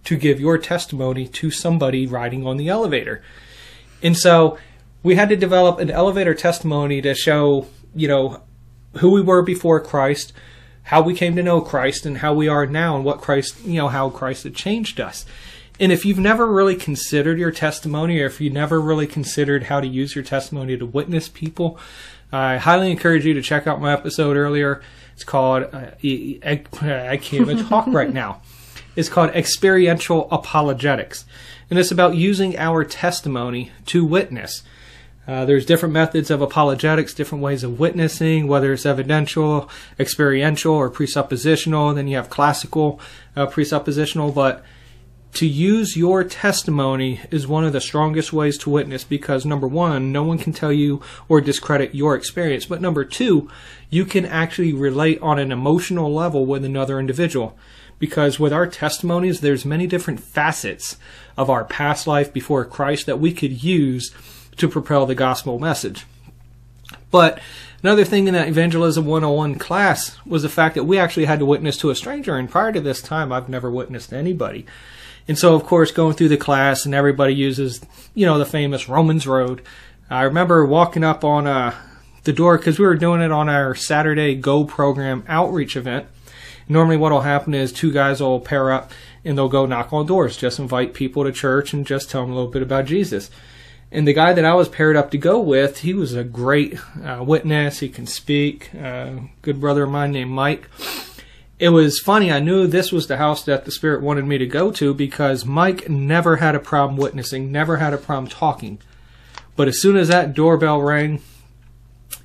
to 0.05 0.15
give 0.15 0.39
your 0.39 0.57
testimony 0.57 1.27
to 1.27 1.51
somebody 1.51 2.07
riding 2.07 2.45
on 2.47 2.57
the 2.57 2.69
elevator. 2.69 3.21
And 4.01 4.15
so 4.15 4.57
we 5.03 5.15
had 5.15 5.29
to 5.29 5.35
develop 5.35 5.79
an 5.79 5.91
elevator 5.91 6.33
testimony 6.33 7.01
to 7.01 7.13
show, 7.13 7.67
you 7.93 8.07
know, 8.07 8.41
who 8.97 9.11
we 9.11 9.21
were 9.21 9.41
before 9.41 9.81
Christ, 9.81 10.31
how 10.83 11.01
we 11.01 11.13
came 11.13 11.35
to 11.35 11.43
know 11.43 11.59
Christ, 11.59 12.05
and 12.05 12.19
how 12.19 12.33
we 12.33 12.47
are 12.47 12.65
now, 12.65 12.95
and 12.95 13.03
what 13.03 13.19
Christ, 13.19 13.65
you 13.65 13.77
know, 13.77 13.89
how 13.89 14.09
Christ 14.09 14.43
had 14.43 14.55
changed 14.55 15.01
us. 15.01 15.25
And 15.79 15.91
if 15.91 16.05
you've 16.05 16.19
never 16.19 16.47
really 16.47 16.75
considered 16.75 17.37
your 17.37 17.51
testimony, 17.51 18.21
or 18.21 18.27
if 18.27 18.39
you 18.39 18.49
never 18.49 18.79
really 18.79 19.07
considered 19.07 19.63
how 19.63 19.81
to 19.81 19.87
use 19.87 20.15
your 20.15 20.23
testimony 20.23 20.77
to 20.77 20.85
witness 20.85 21.27
people, 21.27 21.77
I 22.36 22.58
highly 22.58 22.92
encourage 22.92 23.25
you 23.25 23.34
to 23.36 23.42
check 23.42 23.65
out 23.65 23.80
my 23.80 23.94
episode 23.94 24.36
earlier. 24.36 24.82
It's 25.13 25.24
called, 25.24 25.70
uh, 25.72 25.92
e- 26.01 26.39
I 26.44 26.58
can't 27.18 27.34
even 27.34 27.65
talk 27.65 27.88
right 27.88 28.12
now. 28.12 28.42
It's 28.96 29.10
called 29.10 29.30
Experiential 29.32 30.27
Apologetics. 30.32 31.25
And 31.70 31.80
it's 31.80 31.92
about 31.92 32.15
using 32.15 32.58
our 32.58 32.84
testimony 32.84 33.72
to 33.88 34.06
witness. 34.06 34.63
Uh, 35.27 35.46
there's 35.46 35.65
different 35.65 35.94
methods 35.94 36.30
of 36.30 36.42
apologetics, 36.42 37.13
different 37.13 37.44
ways 37.44 37.63
of 37.63 37.80
witnessing, 37.80 38.48
whether 38.48 38.74
it's 38.74 38.86
evidential, 38.86 39.70
experiential, 40.00 40.74
or 40.74 40.89
presuppositional. 40.89 41.96
Then 41.96 42.08
you 42.08 42.18
have 42.18 42.30
classical 42.30 43.00
uh, 43.36 43.48
presuppositional. 43.48 44.36
But 44.36 44.63
to 45.36 45.46
use 45.46 45.98
your 45.98 46.24
testimony 46.24 47.22
is 47.30 47.48
one 47.48 47.65
of 47.65 47.74
the 47.74 47.82
strongest 47.82 48.34
ways 48.34 48.58
to 48.60 48.70
witness 48.70 49.04
because 49.04 49.46
number 49.46 49.68
one, 49.68 50.12
no 50.12 50.24
one 50.24 50.38
can 50.38 50.54
tell 50.54 50.72
you 50.72 51.01
or 51.27 51.42
discredit 51.42 51.94
your 51.94 52.15
experience. 52.15 52.65
But 52.65 52.82
number 52.82 53.06
two, 53.06 53.50
you 53.89 54.06
can 54.06 54.25
actually 54.25 54.74
relate 54.74 55.20
on 55.22 55.38
an 55.38 55.51
emotional 55.51 56.13
level 56.13 56.46
with 56.46 56.65
another 56.65 57.00
individual. 57.00 57.58
Because 58.00 58.39
with 58.39 58.51
our 58.51 58.68
testimonies, 58.68 59.39
there's 59.39 59.65
many 59.65 59.88
different 59.88 60.20
facets 60.20 60.98
of 61.38 61.50
our 61.50 61.63
past 61.63 62.08
life 62.08 62.34
before 62.34 62.65
Christ 62.65 63.06
that 63.06 63.20
we 63.20 63.32
could 63.32 63.63
use 63.63 64.13
to 64.58 64.68
propel 64.68 65.06
the 65.06 65.15
gospel 65.15 65.60
message. 65.60 66.06
But 67.12 67.39
another 67.82 68.04
thing 68.04 68.27
in 68.27 68.34
that 68.34 68.48
Evangelism 68.48 69.06
101 69.06 69.56
class 69.56 70.18
was 70.25 70.44
the 70.44 70.50
fact 70.50 70.75
that 70.75 70.84
we 70.84 70.98
actually 70.98 71.25
had 71.25 71.39
to 71.39 71.46
witness 71.46 71.77
to 71.77 71.89
a 71.89 71.96
stranger. 71.96 72.36
And 72.36 72.50
prior 72.50 72.72
to 72.72 72.82
this 72.82 73.01
time, 73.01 73.32
I've 73.32 73.50
never 73.50 73.72
witnessed 73.72 74.13
anybody. 74.13 74.65
And 75.27 75.38
so, 75.38 75.55
of 75.55 75.63
course, 75.63 75.91
going 75.91 76.15
through 76.15 76.29
the 76.29 76.38
class 76.38 76.86
and 76.86 76.94
everybody 76.94 77.34
uses, 77.34 77.82
you 78.13 78.25
know, 78.25 78.38
the 78.38 78.46
famous 78.46 78.88
Romans 78.88 79.25
Road. 79.25 79.62
I 80.10 80.24
remember 80.24 80.65
walking 80.65 81.03
up 81.03 81.24
on 81.24 81.48
uh, 81.48 81.74
the 82.24 82.34
door 82.34 82.58
because 82.58 82.77
we 82.77 82.86
were 82.86 82.96
doing 82.96 83.22
it 83.22 83.32
on 83.32 83.50
our 83.50 83.74
Saturday 83.74 84.36
Go 84.36 84.65
program 84.65 85.24
outreach 85.27 85.75
event. 85.75 86.05
Normally, 86.67 86.98
what 86.98 87.12
will 87.12 87.22
happen 87.22 87.53
is 87.53 87.72
two 87.72 87.91
guys 87.91 88.22
will 88.22 88.39
pair 88.39 88.72
up 88.72 88.91
and 89.24 89.38
they'll 89.38 89.50
go 89.50 89.65
knock 89.65 89.91
on 89.91 90.05
doors, 90.05 90.38
just 90.38 90.60
invite 90.60 90.94
people 90.94 91.24
to 91.24 91.32
church 91.32 91.74
and 91.74 91.86
just 91.86 92.10
tell 92.10 92.22
them 92.22 92.32
a 92.32 92.36
little 92.36 92.51
bit 92.51 92.62
about 92.62 92.86
Jesus. 92.86 93.32
And 93.91 94.08
the 94.08 94.13
guy 94.13 94.34
that 94.34 94.46
I 94.46 94.53
was 94.53 94.67
paired 94.67 94.96
up 94.96 95.12
to 95.12 95.17
go 95.17 95.39
with, 95.39 95.79
he 95.79 95.94
was 95.94 96.13
a 96.13 96.24
great 96.24 96.77
uh, 97.03 97.24
witness. 97.25 97.79
He 97.79 97.89
can 97.89 98.08
speak. 98.08 98.74
Uh, 98.75 99.12
good 99.41 99.60
brother 99.60 99.84
of 99.84 99.89
mine 99.89 100.12
named 100.12 100.32
Mike 100.32 100.70
it 101.57 101.69
was 101.69 102.00
funny. 102.00 102.31
I 102.31 102.39
knew 102.39 102.67
this 102.67 102.91
was 102.91 103.07
the 103.07 103.17
house 103.17 103.43
that 103.45 103.65
the 103.65 103.71
Spirit 103.71 104.01
wanted 104.01 104.25
me 104.25 104.38
to 104.38 104.45
go 104.45 104.71
to 104.71 104.93
because 104.93 105.45
Mike 105.45 105.89
never 105.89 106.38
had 106.38 106.55
a 106.55 106.59
problem 106.59 106.97
witnessing, 106.97 107.51
never 107.51 107.77
had 107.77 107.93
a 107.93 107.97
problem 107.97 108.27
talking. 108.29 108.79
But 109.55 109.69
as 109.69 109.79
soon 109.79 109.95
as 109.95 110.09
that 110.09 110.33
doorbell 110.33 110.81
rang, 110.81 111.21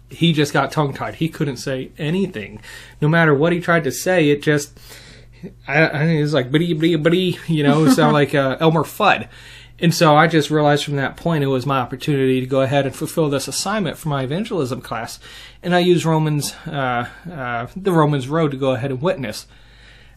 he 0.09 0.33
just 0.33 0.53
got 0.53 0.73
tongue 0.73 0.93
tied. 0.93 1.17
He 1.17 1.29
couldn't 1.29 1.59
say 1.59 1.93
anything. 1.97 2.61
No 3.01 3.09
matter 3.09 3.33
what 3.33 3.53
he 3.53 3.61
tried 3.61 3.85
to 3.85 3.93
say, 3.93 4.31
it 4.31 4.43
just, 4.43 4.79
I, 5.69 5.87
I 5.87 5.99
think 5.99 6.19
it 6.19 6.23
was 6.23 6.35
like, 6.35 6.51
bitty, 6.51 6.73
bitty, 6.73 6.97
bitty, 6.97 7.39
you 7.47 7.63
know, 7.63 7.89
sound 7.89 8.13
like 8.15 8.35
uh, 8.35 8.57
Elmer 8.59 8.83
Fudd. 8.83 9.29
And 9.81 9.95
so 9.95 10.15
I 10.15 10.27
just 10.27 10.51
realized 10.51 10.85
from 10.85 10.97
that 10.97 11.17
point 11.17 11.43
it 11.43 11.49
was 11.49 11.65
my 11.65 11.79
opportunity 11.79 12.41
to 12.41 12.47
go 12.47 12.61
ahead 12.61 12.85
and 12.85 12.95
fulfill 12.95 13.31
this 13.31 13.49
assignment 13.49 13.97
for 13.97 14.11
my 14.11 14.23
evangelism 14.23 14.83
class. 14.83 15.19
And 15.63 15.75
I 15.75 15.79
used 15.79 16.05
Romans, 16.05 16.55
uh, 16.67 17.09
uh, 17.31 17.67
the 17.75 17.93
Romans 17.93 18.29
Road 18.29 18.51
to 18.51 18.59
go 18.59 18.73
ahead 18.73 18.91
and 18.91 19.01
witness. 19.01 19.47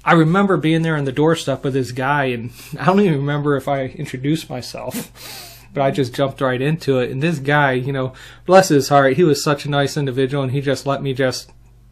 I 0.03 0.13
remember 0.13 0.58
being 0.58 0.82
there 0.82 0.98
on 0.98 1.05
the 1.05 1.13
doorstep 1.13 1.63
with 1.63 1.74
this 1.74 1.93
guy, 1.93 2.25
and 2.25 2.51
I 2.77 2.86
don't 2.86 3.00
even 3.00 3.20
remember 3.20 3.55
if 3.55 3.70
I 3.70 3.86
introduced 3.86 4.50
myself, 4.50 5.65
but 5.74 5.82
I 5.82 5.91
just 5.91 6.13
jumped 6.13 6.41
right 6.41 6.62
into 6.62 7.00
it. 7.00 7.10
And 7.10 7.24
this 7.24 7.39
guy, 7.39 7.72
you 7.72 7.93
know, 7.93 8.12
bless 8.46 8.67
his 8.67 8.89
heart, 8.89 9.15
he 9.15 9.24
was 9.24 9.41
such 9.41 9.65
a 9.65 9.70
nice 9.70 9.96
individual, 9.96 10.43
and 10.43 10.51
he 10.51 10.60
just 10.60 10.86
let 10.86 11.01
me 11.01 11.13
just 11.13 11.51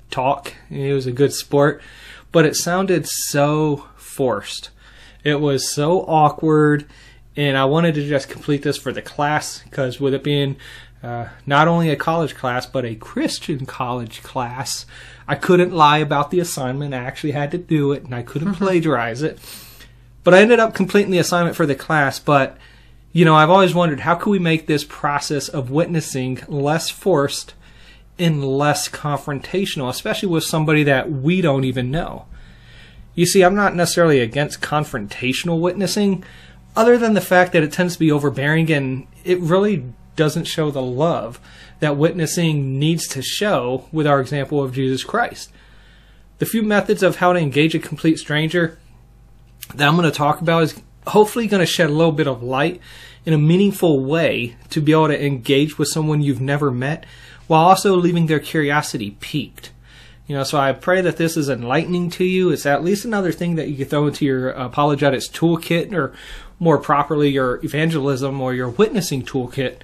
talk. 0.10 0.54
He 0.68 0.92
was 0.92 1.06
a 1.06 1.14
good 1.14 1.32
sport, 1.32 1.82
but 2.34 2.44
it 2.44 2.58
sounded 2.58 3.08
so 3.08 3.88
forced. 3.96 4.72
It 5.24 5.40
was 5.40 5.72
so 5.72 6.02
awkward 6.02 6.86
and 7.36 7.58
I 7.58 7.66
wanted 7.66 7.96
to 7.96 8.08
just 8.08 8.30
complete 8.30 8.64
this 8.64 8.78
for 8.78 8.92
the 8.92 9.02
class 9.02 9.60
because 9.64 10.00
with 10.00 10.14
it 10.14 10.24
being 10.24 10.58
uh, 11.02 11.30
not 11.46 11.68
only 11.68 11.90
a 11.90 11.96
college 11.96 12.36
class 12.36 12.66
but 12.66 12.86
a 12.86 12.96
Christian 12.96 13.66
college 13.66 14.22
class, 14.22 14.86
I 15.28 15.36
couldn't 15.36 15.74
lie 15.74 16.00
about 16.00 16.32
the 16.32 16.40
assignment. 16.40 16.94
I 16.94 16.98
actually 16.98 17.32
had 17.32 17.52
to 17.52 17.58
do 17.58 17.92
it, 17.92 18.04
and 18.04 18.14
I 18.14 18.22
couldn't 18.22 18.50
mm-hmm. 18.50 18.64
plagiarize 18.64 19.22
it. 19.22 19.40
But 20.24 20.34
I 20.34 20.42
ended 20.42 20.60
up 20.60 20.76
completing 20.76 21.12
the 21.12 21.18
assignment 21.18 21.56
for 21.56 21.66
the 21.66 21.76
class. 21.76 22.20
But 22.20 22.58
you 23.14 23.26
know, 23.26 23.36
I've 23.36 23.50
always 23.50 23.74
wondered 23.74 24.02
how 24.02 24.16
can 24.16 24.32
we 24.32 24.40
make 24.40 24.68
this 24.68 24.84
process 24.84 25.50
of 25.50 25.72
witnessing 25.72 26.40
less 26.48 26.90
forced 26.90 27.54
and 28.18 28.44
less 28.44 28.88
confrontational, 28.88 29.90
especially 29.90 30.30
with 30.30 30.44
somebody 30.44 30.84
that 30.84 31.12
we 31.12 31.42
don't 31.42 31.64
even 31.64 31.92
know. 31.92 32.26
You 33.16 33.26
see, 33.26 33.42
I'm 33.42 33.56
not 33.56 33.76
necessarily 33.76 34.20
against 34.20 34.62
confrontational 34.62 35.60
witnessing, 35.60 36.24
other 36.76 36.98
than 36.98 37.14
the 37.14 37.22
fact 37.22 37.54
that 37.54 37.64
it 37.64 37.72
tends 37.72 37.94
to 37.94 38.00
be 38.00 38.12
overbearing 38.12 38.72
and 38.72 39.08
it 39.24 39.40
really 39.40 39.94
doesn't 40.16 40.46
show 40.46 40.72
the 40.72 40.82
love 40.82 41.40
that 41.80 41.98
witnessing 41.98 42.80
needs 42.80 43.08
to 43.08 43.22
show 43.22 43.88
with 43.92 44.08
our 44.08 44.22
example 44.22 44.64
of 44.64 44.74
Jesus 44.74 45.04
Christ. 45.04 45.52
The 46.38 46.46
few 46.46 46.64
methods 46.64 47.04
of 47.04 47.18
how 47.18 47.34
to 47.34 47.40
engage 47.40 47.76
a 47.76 47.80
complete 47.80 48.20
stranger 48.20 48.78
that 49.76 49.88
I'm 49.88 49.96
going 49.96 50.10
to 50.10 50.16
talk 50.16 50.42
about 50.42 50.64
is 50.64 50.82
hopefully 51.08 51.48
going 51.48 51.62
to 51.62 51.66
shed 51.66 51.90
a 51.90 51.94
little 51.94 52.12
bit 52.12 52.28
of 52.28 52.44
light 52.44 52.82
in 53.26 53.34
a 53.34 53.38
meaningful 53.38 54.04
way 54.04 54.56
to 54.70 54.82
be 54.82 54.92
able 54.92 55.08
to 55.08 55.26
engage 55.26 55.78
with 55.78 55.88
someone 55.88 56.22
you've 56.22 56.42
never 56.42 56.72
met 56.72 57.06
while 57.48 57.68
also 57.68 57.96
leaving 57.96 58.28
their 58.28 58.40
curiosity 58.40 59.18
piqued. 59.20 59.72
You 60.28 60.38
know, 60.38 60.44
so 60.44 60.58
I 60.58 60.72
pray 60.72 61.02
that 61.02 61.18
this 61.18 61.36
is 61.36 61.50
enlightening 61.50 62.10
to 62.12 62.24
you. 62.24 62.52
It's 62.52 62.66
at 62.66 62.84
least 62.84 63.06
another 63.06 63.32
thing 63.32 63.56
that 63.56 63.68
you 63.68 63.76
can 63.76 63.86
throw 63.86 64.08
into 64.08 64.26
your 64.26 64.50
apologetics 64.52 65.28
toolkit 65.28 65.94
or 65.94 66.14
more 66.62 66.78
properly 66.78 67.28
your 67.28 67.60
evangelism 67.66 68.40
or 68.40 68.54
your 68.54 68.70
witnessing 68.70 69.24
toolkit 69.24 69.78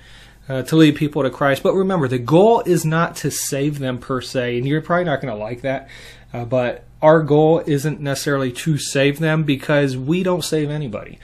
uh, 0.48 0.62
to 0.62 0.75
lead 0.75 0.96
people 0.96 1.24
to 1.24 1.29
Christ. 1.29 1.63
But 1.63 1.74
remember, 1.74 2.07
the 2.07 2.19
goal 2.19 2.62
is 2.62 2.86
not 2.86 3.15
to 3.17 3.31
save 3.31 3.79
them 3.79 3.98
per 3.98 4.22
se, 4.22 4.60
and 4.60 4.67
you're 4.67 4.81
probably 4.81 5.05
not 5.05 5.19
going 5.19 5.34
to 5.34 5.43
like 5.43 5.62
that. 5.62 5.89
Uh, 6.31 6.46
but 6.46 6.84
our 7.01 7.24
goal 7.24 7.63
isn't 7.65 8.00
necessarily 8.00 8.51
to 8.51 8.77
save 8.77 9.17
them 9.17 9.43
because 9.43 9.98
we 9.98 10.22
don't 10.22 10.43
save 10.43 10.69
anybody. 10.69 11.17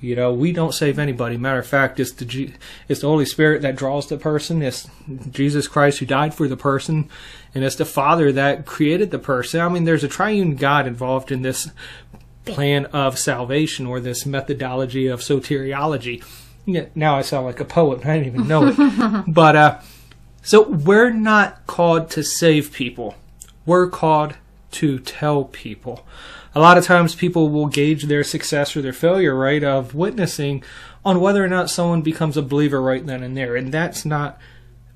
You 0.00 0.14
know, 0.14 0.32
we 0.32 0.52
don't 0.52 0.74
save 0.74 0.98
anybody. 0.98 1.36
Matter 1.38 1.58
of 1.58 1.66
fact, 1.66 1.98
it's 1.98 2.12
the 2.12 2.24
G- 2.24 2.54
it's 2.86 3.00
the 3.00 3.08
Holy 3.08 3.24
Spirit 3.24 3.62
that 3.62 3.76
draws 3.76 4.06
the 4.06 4.16
person. 4.16 4.62
It's 4.62 4.88
Jesus 5.30 5.66
Christ 5.66 5.98
who 5.98 6.06
died 6.06 6.34
for 6.34 6.46
the 6.46 6.56
person, 6.56 7.08
and 7.52 7.64
it's 7.64 7.76
the 7.76 7.84
Father 7.84 8.30
that 8.30 8.64
created 8.64 9.10
the 9.10 9.18
person. 9.18 9.60
I 9.60 9.68
mean, 9.68 9.84
there's 9.84 10.04
a 10.04 10.08
triune 10.08 10.54
God 10.54 10.86
involved 10.86 11.32
in 11.32 11.42
this 11.42 11.70
plan 12.54 12.86
of 12.86 13.18
salvation 13.18 13.86
or 13.86 14.00
this 14.00 14.26
methodology 14.26 15.06
of 15.06 15.20
soteriology. 15.20 16.24
Now 16.94 17.16
I 17.16 17.22
sound 17.22 17.46
like 17.46 17.60
a 17.60 17.64
poet. 17.64 18.04
I 18.04 18.18
didn't 18.18 18.34
even 18.34 18.48
know 18.48 18.68
it. 18.68 19.24
but 19.28 19.56
uh, 19.56 19.80
so 20.42 20.68
we're 20.68 21.10
not 21.10 21.66
called 21.66 22.10
to 22.10 22.22
save 22.22 22.72
people. 22.72 23.14
We're 23.66 23.88
called 23.88 24.34
to 24.72 24.98
tell 24.98 25.44
people. 25.44 26.06
A 26.54 26.60
lot 26.60 26.78
of 26.78 26.84
times 26.84 27.14
people 27.14 27.50
will 27.50 27.66
gauge 27.66 28.04
their 28.04 28.24
success 28.24 28.76
or 28.76 28.82
their 28.82 28.92
failure, 28.92 29.34
right, 29.34 29.62
of 29.62 29.94
witnessing 29.94 30.62
on 31.04 31.20
whether 31.20 31.44
or 31.44 31.48
not 31.48 31.70
someone 31.70 32.02
becomes 32.02 32.36
a 32.36 32.42
believer 32.42 32.82
right 32.82 33.04
then 33.04 33.22
and 33.22 33.36
there. 33.36 33.56
And 33.56 33.72
that's 33.72 34.04
not 34.04 34.38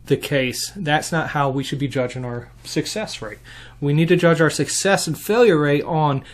the 0.07 0.17
case. 0.17 0.73
That's 0.75 1.13
not 1.13 1.29
how 1.29 1.51
we 1.51 1.63
should 1.63 1.79
be 1.79 1.89
judging 1.89 2.25
our 2.25 2.51
success 2.65 3.23
rate. 3.23 3.39
We 3.81 3.93
need 3.93 4.09
to 4.09 4.17
judge 4.17 4.41
our 4.41 4.51
success 4.51 5.07
and 5.07 5.19
failure 5.19 5.59
rate 5.59 5.85
on 5.85 6.25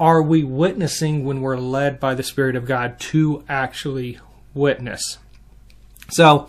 are 0.00 0.22
we 0.22 0.42
witnessing 0.42 1.24
when 1.24 1.42
we're 1.42 1.58
led 1.58 2.00
by 2.00 2.14
the 2.14 2.22
Spirit 2.22 2.56
of 2.56 2.64
God 2.64 2.98
to 2.98 3.44
actually 3.48 4.18
witness? 4.54 5.18
So, 6.08 6.48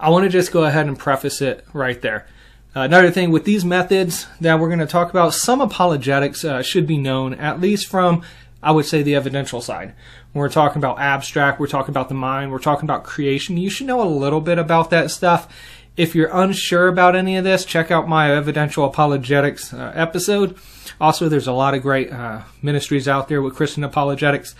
I 0.00 0.10
want 0.10 0.24
to 0.24 0.28
just 0.28 0.50
go 0.50 0.64
ahead 0.64 0.86
and 0.86 0.98
preface 0.98 1.40
it 1.40 1.64
right 1.72 2.00
there. 2.02 2.26
Uh, 2.74 2.80
another 2.80 3.10
thing 3.10 3.30
with 3.30 3.44
these 3.44 3.64
methods 3.64 4.26
that 4.40 4.58
we're 4.58 4.68
going 4.68 4.80
to 4.80 4.86
talk 4.86 5.10
about, 5.10 5.34
some 5.34 5.60
apologetics 5.60 6.44
uh, 6.44 6.62
should 6.62 6.86
be 6.86 6.98
known, 6.98 7.34
at 7.34 7.60
least 7.60 7.86
from, 7.86 8.22
I 8.62 8.72
would 8.72 8.86
say, 8.86 9.02
the 9.02 9.14
evidential 9.14 9.60
side. 9.60 9.94
When 10.32 10.40
we're 10.40 10.48
talking 10.48 10.78
about 10.78 10.98
abstract, 10.98 11.60
we're 11.60 11.66
talking 11.66 11.92
about 11.92 12.08
the 12.08 12.14
mind, 12.14 12.50
we're 12.50 12.58
talking 12.58 12.86
about 12.86 13.04
creation. 13.04 13.56
You 13.56 13.70
should 13.70 13.86
know 13.86 14.02
a 14.02 14.08
little 14.08 14.40
bit 14.40 14.58
about 14.58 14.90
that 14.90 15.10
stuff. 15.10 15.52
If 15.96 16.14
you're 16.14 16.30
unsure 16.32 16.88
about 16.88 17.16
any 17.16 17.36
of 17.36 17.44
this, 17.44 17.64
check 17.64 17.90
out 17.90 18.08
my 18.08 18.34
evidential 18.34 18.84
apologetics 18.84 19.72
uh, 19.74 19.92
episode. 19.94 20.56
Also, 21.00 21.28
there's 21.28 21.46
a 21.46 21.52
lot 21.52 21.74
of 21.74 21.82
great 21.82 22.12
uh, 22.12 22.42
ministries 22.62 23.08
out 23.08 23.28
there 23.28 23.42
with 23.42 23.54
Christian 23.54 23.84
apologetics. 23.84 24.54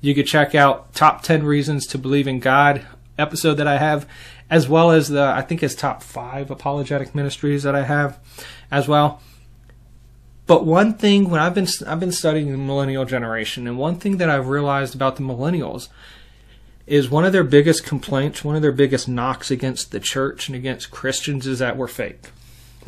You 0.00 0.14
could 0.14 0.26
check 0.26 0.54
out 0.54 0.94
Top 0.94 1.22
10 1.22 1.44
Reasons 1.44 1.86
to 1.88 1.98
Believe 1.98 2.28
in 2.28 2.40
God 2.40 2.86
episode 3.18 3.54
that 3.54 3.66
I 3.66 3.78
have, 3.78 4.08
as 4.50 4.68
well 4.68 4.90
as 4.90 5.08
the, 5.08 5.22
I 5.22 5.42
think 5.42 5.62
it's 5.62 5.74
top 5.74 6.02
five 6.02 6.50
apologetic 6.50 7.14
ministries 7.14 7.62
that 7.64 7.74
I 7.74 7.84
have 7.84 8.18
as 8.70 8.86
well. 8.86 9.22
But 10.46 10.64
one 10.64 10.94
thing 10.94 11.28
when 11.28 11.40
I've 11.40 11.54
been 11.54 11.66
I've 11.86 11.98
been 11.98 12.12
studying 12.12 12.52
the 12.52 12.58
millennial 12.58 13.04
generation, 13.04 13.66
and 13.66 13.76
one 13.78 13.96
thing 13.96 14.18
that 14.18 14.30
I've 14.30 14.46
realized 14.46 14.94
about 14.94 15.16
the 15.16 15.22
millennials 15.22 15.88
is 16.86 17.10
one 17.10 17.24
of 17.24 17.32
their 17.32 17.44
biggest 17.44 17.84
complaints, 17.84 18.44
one 18.44 18.56
of 18.56 18.62
their 18.62 18.72
biggest 18.72 19.08
knocks 19.08 19.50
against 19.50 19.90
the 19.90 20.00
church 20.00 20.48
and 20.48 20.56
against 20.56 20.90
Christians 20.90 21.46
is 21.46 21.58
that 21.58 21.76
we're 21.76 21.88
fake. 21.88 22.30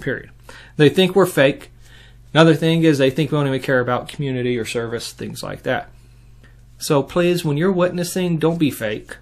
Period. 0.00 0.30
They 0.76 0.88
think 0.88 1.16
we're 1.16 1.26
fake. 1.26 1.70
Another 2.32 2.54
thing 2.54 2.84
is 2.84 2.98
they 2.98 3.10
think 3.10 3.32
we 3.32 3.38
don't 3.38 3.48
even 3.48 3.60
care 3.60 3.80
about 3.80 4.08
community 4.08 4.56
or 4.56 4.64
service, 4.64 5.12
things 5.12 5.42
like 5.42 5.62
that. 5.64 5.90
So 6.78 7.02
please, 7.02 7.44
when 7.44 7.56
you're 7.56 7.72
witnessing, 7.72 8.38
don't 8.38 8.58
be 8.58 8.70
fake. 8.70 9.16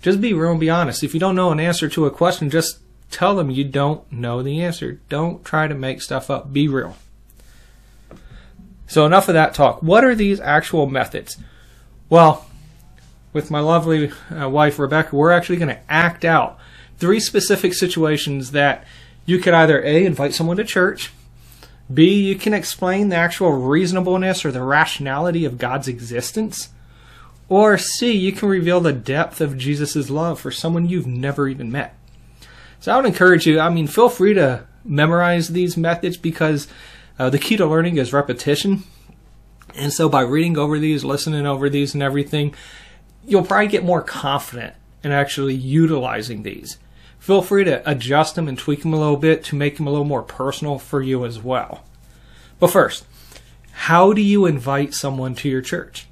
Just 0.00 0.20
be 0.20 0.32
real 0.32 0.52
and 0.52 0.60
be 0.60 0.70
honest. 0.70 1.02
If 1.02 1.12
you 1.12 1.18
don't 1.18 1.34
know 1.34 1.50
an 1.50 1.58
answer 1.58 1.88
to 1.88 2.06
a 2.06 2.10
question, 2.10 2.50
just 2.50 2.78
tell 3.10 3.34
them 3.34 3.50
you 3.50 3.64
don't 3.64 4.10
know 4.12 4.42
the 4.42 4.62
answer. 4.62 5.00
Don't 5.08 5.44
try 5.44 5.66
to 5.66 5.74
make 5.74 6.00
stuff 6.02 6.30
up. 6.30 6.52
Be 6.52 6.68
real. 6.68 6.96
So 8.86 9.04
enough 9.04 9.28
of 9.28 9.34
that 9.34 9.54
talk. 9.54 9.82
What 9.82 10.04
are 10.04 10.14
these 10.14 10.38
actual 10.38 10.86
methods? 10.86 11.36
Well, 12.08 12.47
with 13.32 13.50
my 13.50 13.60
lovely 13.60 14.10
uh, 14.30 14.48
wife 14.48 14.78
Rebecca, 14.78 15.14
we're 15.14 15.30
actually 15.30 15.56
going 15.56 15.68
to 15.68 15.92
act 15.92 16.24
out 16.24 16.58
three 16.98 17.20
specific 17.20 17.74
situations 17.74 18.50
that 18.52 18.84
you 19.26 19.38
could 19.38 19.54
either 19.54 19.82
A, 19.82 20.04
invite 20.04 20.34
someone 20.34 20.56
to 20.56 20.64
church, 20.64 21.12
B, 21.92 22.22
you 22.22 22.36
can 22.36 22.52
explain 22.52 23.08
the 23.08 23.16
actual 23.16 23.52
reasonableness 23.52 24.44
or 24.44 24.52
the 24.52 24.62
rationality 24.62 25.44
of 25.44 25.58
God's 25.58 25.88
existence, 25.88 26.68
or 27.48 27.78
C, 27.78 28.12
you 28.12 28.32
can 28.32 28.48
reveal 28.48 28.80
the 28.80 28.92
depth 28.92 29.40
of 29.40 29.56
Jesus' 29.56 30.10
love 30.10 30.38
for 30.38 30.50
someone 30.50 30.88
you've 30.88 31.06
never 31.06 31.48
even 31.48 31.72
met. 31.72 31.94
So 32.80 32.92
I 32.92 32.96
would 32.96 33.06
encourage 33.06 33.46
you, 33.46 33.58
I 33.58 33.70
mean, 33.70 33.86
feel 33.86 34.10
free 34.10 34.34
to 34.34 34.66
memorize 34.84 35.48
these 35.48 35.76
methods 35.76 36.16
because 36.16 36.68
uh, 37.18 37.30
the 37.30 37.38
key 37.38 37.56
to 37.56 37.66
learning 37.66 37.96
is 37.96 38.12
repetition. 38.12 38.84
And 39.74 39.92
so 39.92 40.08
by 40.08 40.22
reading 40.22 40.58
over 40.58 40.78
these, 40.78 41.04
listening 41.04 41.46
over 41.46 41.70
these, 41.70 41.94
and 41.94 42.02
everything, 42.02 42.54
you'll 43.28 43.44
probably 43.44 43.68
get 43.68 43.84
more 43.84 44.02
confident 44.02 44.74
in 45.04 45.12
actually 45.12 45.54
utilizing 45.54 46.42
these. 46.42 46.78
Feel 47.18 47.42
free 47.42 47.64
to 47.64 47.88
adjust 47.88 48.34
them 48.34 48.48
and 48.48 48.58
tweak 48.58 48.82
them 48.82 48.94
a 48.94 48.98
little 48.98 49.16
bit 49.16 49.44
to 49.44 49.56
make 49.56 49.76
them 49.76 49.86
a 49.86 49.90
little 49.90 50.04
more 50.04 50.22
personal 50.22 50.78
for 50.78 51.02
you 51.02 51.24
as 51.24 51.38
well. 51.38 51.84
But 52.58 52.70
first, 52.70 53.06
how 53.72 54.12
do 54.12 54.22
you 54.22 54.46
invite 54.46 54.94
someone 54.94 55.34
to 55.36 55.48
your 55.48 55.62
church? 55.62 56.06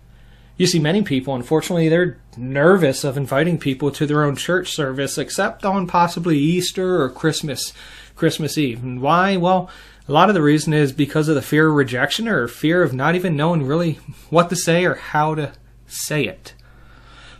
You 0.56 0.66
see, 0.66 0.78
many 0.78 1.02
people, 1.02 1.34
unfortunately, 1.34 1.88
they're 1.88 2.18
nervous 2.36 3.04
of 3.04 3.16
inviting 3.16 3.58
people 3.58 3.90
to 3.90 4.06
their 4.06 4.24
own 4.24 4.36
church 4.36 4.72
service, 4.72 5.18
except 5.18 5.64
on 5.64 5.86
possibly 5.86 6.38
Easter 6.38 7.02
or 7.02 7.10
Christmas, 7.10 7.72
Christmas 8.14 8.56
Eve. 8.56 8.82
And 8.82 9.00
why? 9.00 9.36
Well, 9.36 9.68
a 10.08 10.12
lot 10.12 10.28
of 10.28 10.34
the 10.34 10.42
reason 10.42 10.72
is 10.72 10.92
because 10.92 11.28
of 11.28 11.34
the 11.34 11.42
fear 11.42 11.68
of 11.68 11.74
rejection 11.74 12.28
or 12.28 12.48
fear 12.48 12.82
of 12.82 12.94
not 12.94 13.14
even 13.14 13.36
knowing 13.36 13.66
really 13.66 13.94
what 14.30 14.48
to 14.50 14.56
say 14.56 14.84
or 14.84 14.94
how 14.94 15.34
to 15.34 15.52
say 15.86 16.24
it. 16.24 16.54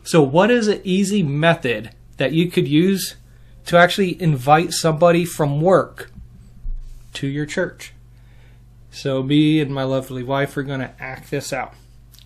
So, 0.06 0.22
what 0.22 0.52
is 0.52 0.68
an 0.68 0.80
easy 0.84 1.24
method 1.24 1.90
that 2.16 2.30
you 2.30 2.48
could 2.48 2.68
use 2.68 3.16
to 3.64 3.76
actually 3.76 4.22
invite 4.22 4.72
somebody 4.72 5.24
from 5.24 5.60
work 5.60 6.12
to 7.14 7.26
your 7.26 7.44
church? 7.44 7.92
So, 8.92 9.24
me 9.24 9.60
and 9.60 9.74
my 9.74 9.82
lovely 9.82 10.22
wife 10.22 10.56
are 10.56 10.62
going 10.62 10.78
to 10.78 10.92
act 11.00 11.32
this 11.32 11.52
out. 11.52 11.74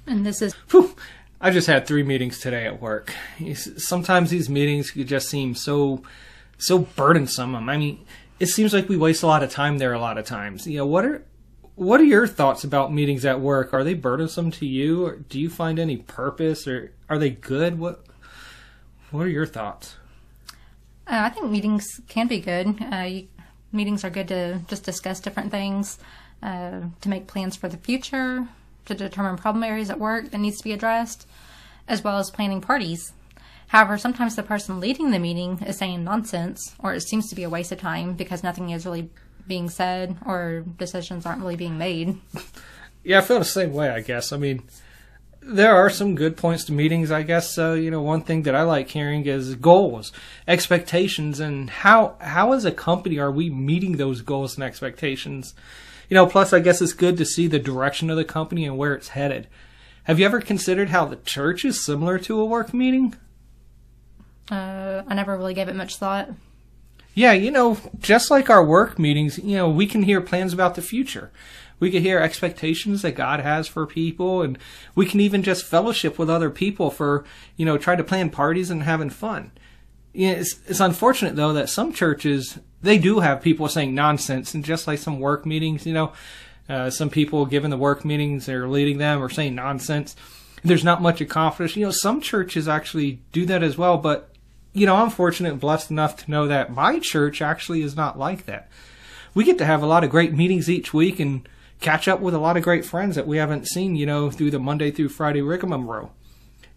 And 0.06 0.26
this 0.26 0.42
is. 0.42 0.52
Whew, 0.70 0.94
I 1.40 1.50
just 1.50 1.68
had 1.68 1.86
three 1.86 2.02
meetings 2.02 2.38
today 2.38 2.66
at 2.66 2.82
work. 2.82 3.14
Sometimes 3.54 4.28
these 4.28 4.50
meetings 4.50 4.90
could 4.90 5.08
just 5.08 5.30
seem 5.30 5.54
so, 5.54 6.02
so 6.58 6.80
burdensome. 6.80 7.56
I 7.56 7.78
mean, 7.78 8.04
it 8.38 8.48
seems 8.48 8.74
like 8.74 8.90
we 8.90 8.98
waste 8.98 9.22
a 9.22 9.26
lot 9.26 9.42
of 9.42 9.50
time 9.50 9.78
there 9.78 9.94
a 9.94 9.98
lot 9.98 10.18
of 10.18 10.26
times. 10.26 10.66
You 10.66 10.76
know, 10.76 10.86
what 10.86 11.06
are 11.06 11.22
what 11.80 11.98
are 11.98 12.04
your 12.04 12.26
thoughts 12.26 12.62
about 12.62 12.92
meetings 12.92 13.24
at 13.24 13.40
work? 13.40 13.72
Are 13.72 13.82
they 13.82 13.94
burdensome 13.94 14.50
to 14.50 14.66
you? 14.66 15.06
Or 15.06 15.16
do 15.16 15.40
you 15.40 15.48
find 15.48 15.78
any 15.78 15.96
purpose, 15.96 16.68
or 16.68 16.92
are 17.08 17.16
they 17.16 17.30
good? 17.30 17.78
What 17.78 18.04
What 19.10 19.22
are 19.22 19.30
your 19.30 19.46
thoughts? 19.46 19.96
Uh, 21.06 21.22
I 21.24 21.30
think 21.30 21.50
meetings 21.50 22.02
can 22.06 22.26
be 22.26 22.38
good. 22.38 22.76
Uh, 22.92 22.96
you, 22.96 23.28
meetings 23.72 24.04
are 24.04 24.10
good 24.10 24.28
to 24.28 24.60
just 24.68 24.84
discuss 24.84 25.20
different 25.20 25.50
things, 25.50 25.98
uh, 26.42 26.80
to 27.00 27.08
make 27.08 27.26
plans 27.26 27.56
for 27.56 27.70
the 27.70 27.78
future, 27.78 28.46
to 28.84 28.94
determine 28.94 29.38
problem 29.38 29.64
areas 29.64 29.88
at 29.88 29.98
work 29.98 30.32
that 30.32 30.38
needs 30.38 30.58
to 30.58 30.64
be 30.64 30.72
addressed, 30.72 31.26
as 31.88 32.04
well 32.04 32.18
as 32.18 32.30
planning 32.30 32.60
parties. 32.60 33.14
However, 33.68 33.96
sometimes 33.96 34.36
the 34.36 34.42
person 34.42 34.80
leading 34.80 35.12
the 35.12 35.18
meeting 35.18 35.62
is 35.66 35.78
saying 35.78 36.04
nonsense, 36.04 36.74
or 36.78 36.92
it 36.92 37.08
seems 37.08 37.30
to 37.30 37.34
be 37.34 37.42
a 37.42 37.48
waste 37.48 37.72
of 37.72 37.80
time 37.80 38.12
because 38.12 38.42
nothing 38.42 38.68
is 38.68 38.84
really 38.84 39.08
being 39.46 39.68
said 39.68 40.16
or 40.26 40.64
decisions 40.78 41.26
aren't 41.26 41.40
really 41.40 41.56
being 41.56 41.78
made. 41.78 42.18
Yeah, 43.02 43.18
I 43.18 43.22
feel 43.22 43.38
the 43.38 43.44
same 43.44 43.72
way, 43.72 43.88
I 43.88 44.00
guess. 44.00 44.32
I 44.32 44.36
mean, 44.36 44.62
there 45.40 45.74
are 45.74 45.88
some 45.88 46.14
good 46.14 46.36
points 46.36 46.64
to 46.64 46.72
meetings, 46.72 47.10
I 47.10 47.22
guess. 47.22 47.50
So, 47.50 47.74
you 47.74 47.90
know, 47.90 48.02
one 48.02 48.22
thing 48.22 48.42
that 48.42 48.54
I 48.54 48.62
like 48.62 48.90
hearing 48.90 49.24
is 49.26 49.54
goals, 49.54 50.12
expectations, 50.46 51.40
and 51.40 51.70
how 51.70 52.16
how 52.20 52.52
as 52.52 52.64
a 52.64 52.72
company 52.72 53.18
are 53.18 53.30
we 53.30 53.48
meeting 53.48 53.96
those 53.96 54.20
goals 54.20 54.54
and 54.54 54.64
expectations? 54.64 55.54
You 56.08 56.14
know, 56.14 56.26
plus 56.26 56.52
I 56.52 56.60
guess 56.60 56.82
it's 56.82 56.92
good 56.92 57.16
to 57.18 57.24
see 57.24 57.46
the 57.46 57.58
direction 57.58 58.10
of 58.10 58.16
the 58.16 58.24
company 58.24 58.64
and 58.66 58.76
where 58.76 58.94
it's 58.94 59.08
headed. 59.08 59.46
Have 60.04 60.18
you 60.18 60.26
ever 60.26 60.40
considered 60.40 60.90
how 60.90 61.04
the 61.04 61.16
church 61.16 61.64
is 61.64 61.84
similar 61.84 62.18
to 62.18 62.40
a 62.40 62.44
work 62.44 62.74
meeting? 62.74 63.14
Uh, 64.50 65.02
I 65.06 65.14
never 65.14 65.36
really 65.36 65.54
gave 65.54 65.68
it 65.68 65.76
much 65.76 65.96
thought. 65.96 66.30
Yeah, 67.14 67.32
you 67.32 67.50
know, 67.50 67.78
just 67.98 68.30
like 68.30 68.48
our 68.48 68.64
work 68.64 68.98
meetings, 68.98 69.38
you 69.38 69.56
know, 69.56 69.68
we 69.68 69.86
can 69.86 70.04
hear 70.04 70.20
plans 70.20 70.52
about 70.52 70.74
the 70.74 70.82
future. 70.82 71.30
We 71.80 71.90
can 71.90 72.02
hear 72.02 72.18
expectations 72.18 73.02
that 73.02 73.12
God 73.12 73.40
has 73.40 73.66
for 73.66 73.86
people, 73.86 74.42
and 74.42 74.58
we 74.94 75.06
can 75.06 75.18
even 75.18 75.42
just 75.42 75.64
fellowship 75.64 76.18
with 76.18 76.30
other 76.30 76.50
people 76.50 76.90
for, 76.90 77.24
you 77.56 77.64
know, 77.64 77.78
trying 77.78 77.98
to 77.98 78.04
plan 78.04 78.30
parties 78.30 78.70
and 78.70 78.82
having 78.82 79.10
fun. 79.10 79.50
It's, 80.12 80.60
it's 80.66 80.80
unfortunate, 80.80 81.36
though, 81.36 81.52
that 81.54 81.68
some 81.68 81.92
churches, 81.92 82.58
they 82.82 82.98
do 82.98 83.20
have 83.20 83.42
people 83.42 83.66
saying 83.68 83.94
nonsense, 83.94 84.54
and 84.54 84.64
just 84.64 84.86
like 84.86 84.98
some 84.98 85.20
work 85.20 85.46
meetings, 85.46 85.86
you 85.86 85.94
know, 85.94 86.12
uh, 86.68 86.90
some 86.90 87.10
people 87.10 87.46
given 87.46 87.70
the 87.70 87.76
work 87.76 88.04
meetings, 88.04 88.46
they're 88.46 88.68
leading 88.68 88.98
them 88.98 89.22
or 89.22 89.28
saying 89.28 89.54
nonsense. 89.54 90.14
There's 90.62 90.84
not 90.84 91.02
much 91.02 91.20
accomplishment. 91.20 91.76
You 91.76 91.86
know, 91.86 91.92
some 91.92 92.20
churches 92.20 92.68
actually 92.68 93.22
do 93.32 93.46
that 93.46 93.62
as 93.62 93.78
well, 93.78 93.96
but 93.96 94.28
you 94.72 94.86
know, 94.86 94.96
I'm 94.96 95.10
fortunate 95.10 95.52
and 95.52 95.60
blessed 95.60 95.90
enough 95.90 96.16
to 96.24 96.30
know 96.30 96.46
that 96.46 96.72
my 96.72 96.98
church 96.98 97.42
actually 97.42 97.82
is 97.82 97.96
not 97.96 98.18
like 98.18 98.46
that. 98.46 98.68
We 99.34 99.44
get 99.44 99.58
to 99.58 99.66
have 99.66 99.82
a 99.82 99.86
lot 99.86 100.04
of 100.04 100.10
great 100.10 100.32
meetings 100.32 100.68
each 100.68 100.92
week 100.92 101.20
and 101.20 101.48
catch 101.80 102.08
up 102.08 102.20
with 102.20 102.34
a 102.34 102.38
lot 102.38 102.56
of 102.56 102.62
great 102.62 102.84
friends 102.84 103.16
that 103.16 103.26
we 103.26 103.38
haven't 103.38 103.68
seen, 103.68 103.96
you 103.96 104.06
know, 104.06 104.30
through 104.30 104.50
the 104.50 104.58
Monday 104.58 104.90
through 104.90 105.08
Friday 105.08 105.42
rigmarole. 105.42 106.12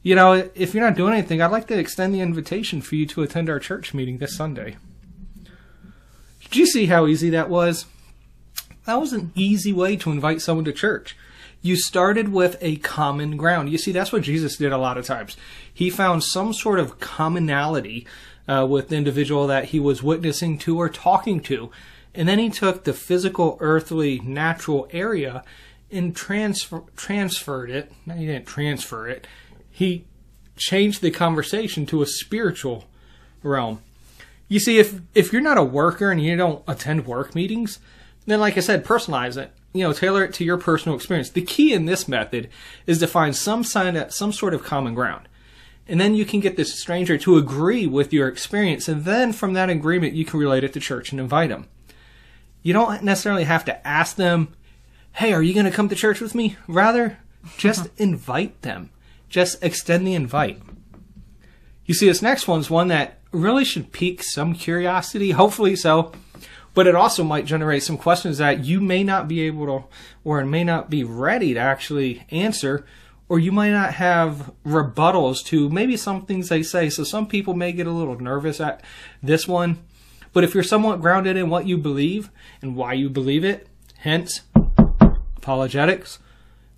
You 0.01 0.15
know, 0.15 0.49
if 0.53 0.73
you're 0.73 0.83
not 0.83 0.97
doing 0.97 1.13
anything, 1.13 1.41
I'd 1.41 1.51
like 1.51 1.67
to 1.67 1.77
extend 1.77 2.13
the 2.13 2.19
invitation 2.19 2.81
for 2.81 2.95
you 2.95 3.05
to 3.07 3.23
attend 3.23 3.49
our 3.49 3.59
church 3.59 3.93
meeting 3.93 4.17
this 4.17 4.35
Sunday. 4.35 4.75
Did 6.41 6.55
you 6.55 6.65
see 6.65 6.87
how 6.87 7.07
easy 7.07 7.29
that 7.31 7.49
was? 7.49 7.85
That 8.85 8.99
was 8.99 9.13
an 9.13 9.31
easy 9.33 9.71
way 9.71 9.95
to 9.97 10.11
invite 10.11 10.41
someone 10.41 10.65
to 10.65 10.73
church 10.73 11.15
you 11.63 11.77
started 11.77 12.31
with 12.31 12.57
a 12.61 12.75
common 12.75 13.37
ground. 13.37 13.71
You 13.71 13.77
see, 13.77 13.93
that's 13.93 14.11
what 14.11 14.21
Jesus 14.21 14.57
did 14.57 14.73
a 14.73 14.77
lot 14.77 14.97
of 14.97 15.05
times. 15.05 15.37
He 15.73 15.89
found 15.89 16.23
some 16.23 16.53
sort 16.53 16.77
of 16.77 16.99
commonality 16.99 18.05
uh, 18.47 18.67
with 18.69 18.89
the 18.89 18.97
individual 18.97 19.47
that 19.47 19.65
he 19.65 19.79
was 19.79 20.03
witnessing 20.03 20.57
to 20.59 20.77
or 20.77 20.89
talking 20.89 21.39
to. 21.43 21.71
And 22.13 22.27
then 22.27 22.37
he 22.37 22.49
took 22.49 22.83
the 22.83 22.93
physical, 22.93 23.57
earthly, 23.61 24.19
natural 24.19 24.89
area 24.91 25.43
and 25.89 26.13
transfer, 26.13 26.83
transferred 26.97 27.69
it. 27.69 27.91
No, 28.05 28.15
he 28.15 28.25
didn't 28.25 28.45
transfer 28.45 29.07
it. 29.07 29.25
He 29.71 30.03
changed 30.57 31.01
the 31.01 31.11
conversation 31.11 31.85
to 31.87 32.01
a 32.01 32.05
spiritual 32.05 32.85
realm. 33.41 33.81
You 34.49 34.59
see, 34.59 34.79
if 34.79 34.99
if 35.15 35.31
you're 35.31 35.41
not 35.41 35.57
a 35.57 35.63
worker 35.63 36.11
and 36.11 36.21
you 36.21 36.35
don't 36.35 36.61
attend 36.67 37.07
work 37.07 37.33
meetings, 37.33 37.79
then 38.25 38.41
like 38.41 38.57
I 38.57 38.59
said, 38.59 38.83
personalize 38.83 39.37
it 39.37 39.51
you 39.73 39.81
know, 39.81 39.93
tailor 39.93 40.23
it 40.23 40.33
to 40.35 40.43
your 40.43 40.57
personal 40.57 40.95
experience. 40.95 41.29
The 41.29 41.41
key 41.41 41.73
in 41.73 41.85
this 41.85 42.07
method 42.07 42.49
is 42.85 42.99
to 42.99 43.07
find 43.07 43.35
some 43.35 43.63
sign 43.63 43.95
of, 43.95 44.13
some 44.13 44.31
sort 44.31 44.53
of 44.53 44.63
common 44.63 44.93
ground. 44.93 45.27
And 45.87 45.99
then 45.99 46.15
you 46.15 46.25
can 46.25 46.39
get 46.39 46.55
this 46.55 46.79
stranger 46.79 47.17
to 47.17 47.37
agree 47.37 47.87
with 47.87 48.13
your 48.13 48.27
experience, 48.27 48.87
and 48.87 49.03
then 49.03 49.33
from 49.33 49.53
that 49.53 49.69
agreement, 49.69 50.13
you 50.13 50.23
can 50.23 50.39
relate 50.39 50.63
it 50.63 50.71
to 50.73 50.79
church 50.79 51.11
and 51.11 51.19
invite 51.19 51.49
them. 51.49 51.67
You 52.61 52.71
don't 52.71 53.03
necessarily 53.03 53.43
have 53.43 53.65
to 53.65 53.85
ask 53.85 54.15
them, 54.15 54.53
hey, 55.13 55.33
are 55.33 55.43
you 55.43 55.53
going 55.53 55.65
to 55.65 55.71
come 55.71 55.89
to 55.89 55.95
church 55.95 56.21
with 56.21 56.33
me? 56.33 56.55
Rather, 56.67 57.17
just 57.57 57.89
invite 57.97 58.61
them. 58.61 58.91
Just 59.27 59.61
extend 59.61 60.07
the 60.07 60.13
invite. 60.13 60.61
You 61.85 61.93
see, 61.93 62.07
this 62.07 62.21
next 62.21 62.47
one's 62.47 62.69
one 62.69 62.87
that 62.87 63.19
really 63.31 63.65
should 63.65 63.91
pique 63.91 64.23
some 64.23 64.53
curiosity, 64.53 65.31
hopefully 65.31 65.75
so 65.75 66.13
but 66.73 66.87
it 66.87 66.95
also 66.95 67.23
might 67.23 67.45
generate 67.45 67.83
some 67.83 67.97
questions 67.97 68.37
that 68.37 68.65
you 68.65 68.81
may 68.81 69.03
not 69.03 69.27
be 69.27 69.41
able 69.41 69.65
to 69.65 69.85
or 70.23 70.43
may 70.45 70.63
not 70.63 70.89
be 70.89 71.03
ready 71.03 71.53
to 71.53 71.59
actually 71.59 72.25
answer 72.29 72.85
or 73.29 73.39
you 73.39 73.51
might 73.51 73.71
not 73.71 73.95
have 73.95 74.51
rebuttals 74.65 75.43
to. 75.45 75.69
Maybe 75.69 75.97
some 75.97 76.25
things 76.25 76.49
they 76.49 76.61
say. 76.61 76.89
So 76.89 77.03
some 77.03 77.27
people 77.27 77.53
may 77.53 77.71
get 77.71 77.87
a 77.87 77.91
little 77.91 78.19
nervous 78.19 78.59
at 78.59 78.81
this 79.21 79.47
one. 79.47 79.83
But 80.33 80.43
if 80.43 80.53
you're 80.53 80.63
somewhat 80.63 81.01
grounded 81.01 81.37
in 81.37 81.49
what 81.49 81.67
you 81.67 81.77
believe 81.77 82.29
and 82.61 82.75
why 82.75 82.93
you 82.93 83.09
believe 83.09 83.43
it 83.43 83.67
hence 83.99 84.41
apologetics 85.37 86.19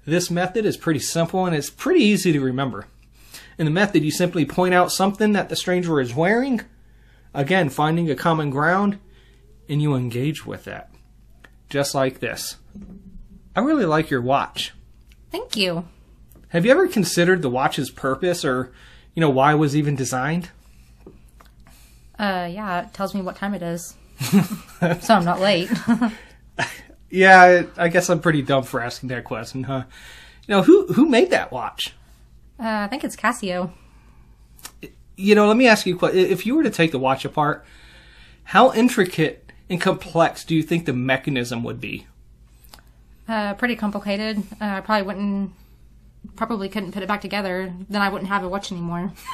this 0.05 0.29
method 0.29 0.63
is 0.65 0.77
pretty 0.77 0.99
simple 0.99 1.45
and 1.45 1.55
it's 1.55 1.71
pretty 1.71 2.01
easy 2.01 2.31
to 2.31 2.39
remember. 2.39 2.86
In 3.58 3.65
the 3.65 3.71
method 3.71 4.03
you 4.03 4.12
simply 4.12 4.45
point 4.45 4.75
out 4.75 4.91
something 4.91 5.34
that 5.34 5.49
the 5.49 5.55
stranger 5.55 5.99
is 5.99 6.13
wearing. 6.13 6.62
Again 7.34 7.69
finding 7.69 8.10
a 8.12 8.15
common 8.15 8.51
ground 8.51 8.99
and 9.69 9.82
you 9.82 9.95
engage 9.95 10.45
with 10.45 10.65
that. 10.65 10.89
Just 11.69 11.95
like 11.95 12.19
this. 12.19 12.58
I 13.56 13.62
really 13.62 13.86
like 13.86 14.10
your 14.10 14.21
watch. 14.21 14.73
Thank 15.32 15.56
you. 15.56 15.88
Have 16.49 16.65
you 16.65 16.71
ever 16.71 16.88
considered 16.88 17.41
the 17.41 17.49
watch's 17.49 17.89
purpose 17.89 18.45
or, 18.45 18.71
you 19.13 19.21
know, 19.21 19.30
why 19.30 19.54
it 19.54 19.58
was 19.58 19.75
even 19.75 19.95
designed? 19.95 20.49
Uh, 22.17 22.47
yeah, 22.49 22.84
it 22.84 22.93
tells 22.93 23.13
me 23.13 23.21
what 23.21 23.36
time 23.36 23.54
it 23.54 23.62
is. 23.62 23.95
so 25.01 25.13
I'm 25.13 25.25
not 25.25 25.41
late. 25.41 25.69
yeah, 27.10 27.63
I 27.75 27.89
guess 27.89 28.10
I'm 28.10 28.21
pretty 28.21 28.41
dumb 28.41 28.63
for 28.63 28.80
asking 28.80 29.10
that 29.10 29.25
question, 29.25 29.63
huh? 29.63 29.84
You 30.47 30.56
know, 30.56 30.62
who 30.62 30.88
who 30.88 31.10
made 31.10 31.32
that 31.32 31.51
watch? 31.51 31.93
Uh, 32.60 32.63
I 32.67 32.88
think 32.88 33.04
it's 33.04 33.15
Casio. 33.15 33.71
you 35.17 35.36
know, 35.36 35.47
let 35.47 35.58
me 35.58 35.67
ask 35.67 35.86
you 35.86 35.95
a 35.95 35.97
question. 35.97 36.19
If 36.19 36.45
you 36.45 36.56
were 36.56 36.63
to 36.63 36.69
take 36.69 36.91
the 36.91 36.99
watch 36.99 37.25
apart, 37.25 37.65
how 38.45 38.71
intricate 38.71 39.44
and 39.69 39.82
complex 39.82 40.43
do 40.43 40.56
you 40.56 40.63
think 40.63 40.86
the 40.86 40.93
mechanism 40.93 41.63
would 41.63 41.80
be? 41.80 42.08
Uh, 43.28 43.54
pretty 43.56 43.75
complicated. 43.75 44.39
Uh, 44.62 44.65
I 44.65 44.82
probably 44.82 45.08
wouldn't, 45.08 45.51
probably 46.36 46.69
couldn't 46.69 46.91
put 46.91 47.01
it 47.01 47.08
back 47.08 47.21
together. 47.21 47.73
Then 47.89 48.01
I 48.01 48.10
wouldn't 48.10 48.30
have 48.30 48.43
a 48.43 48.49
watch 48.49 48.71
anymore. 48.71 49.12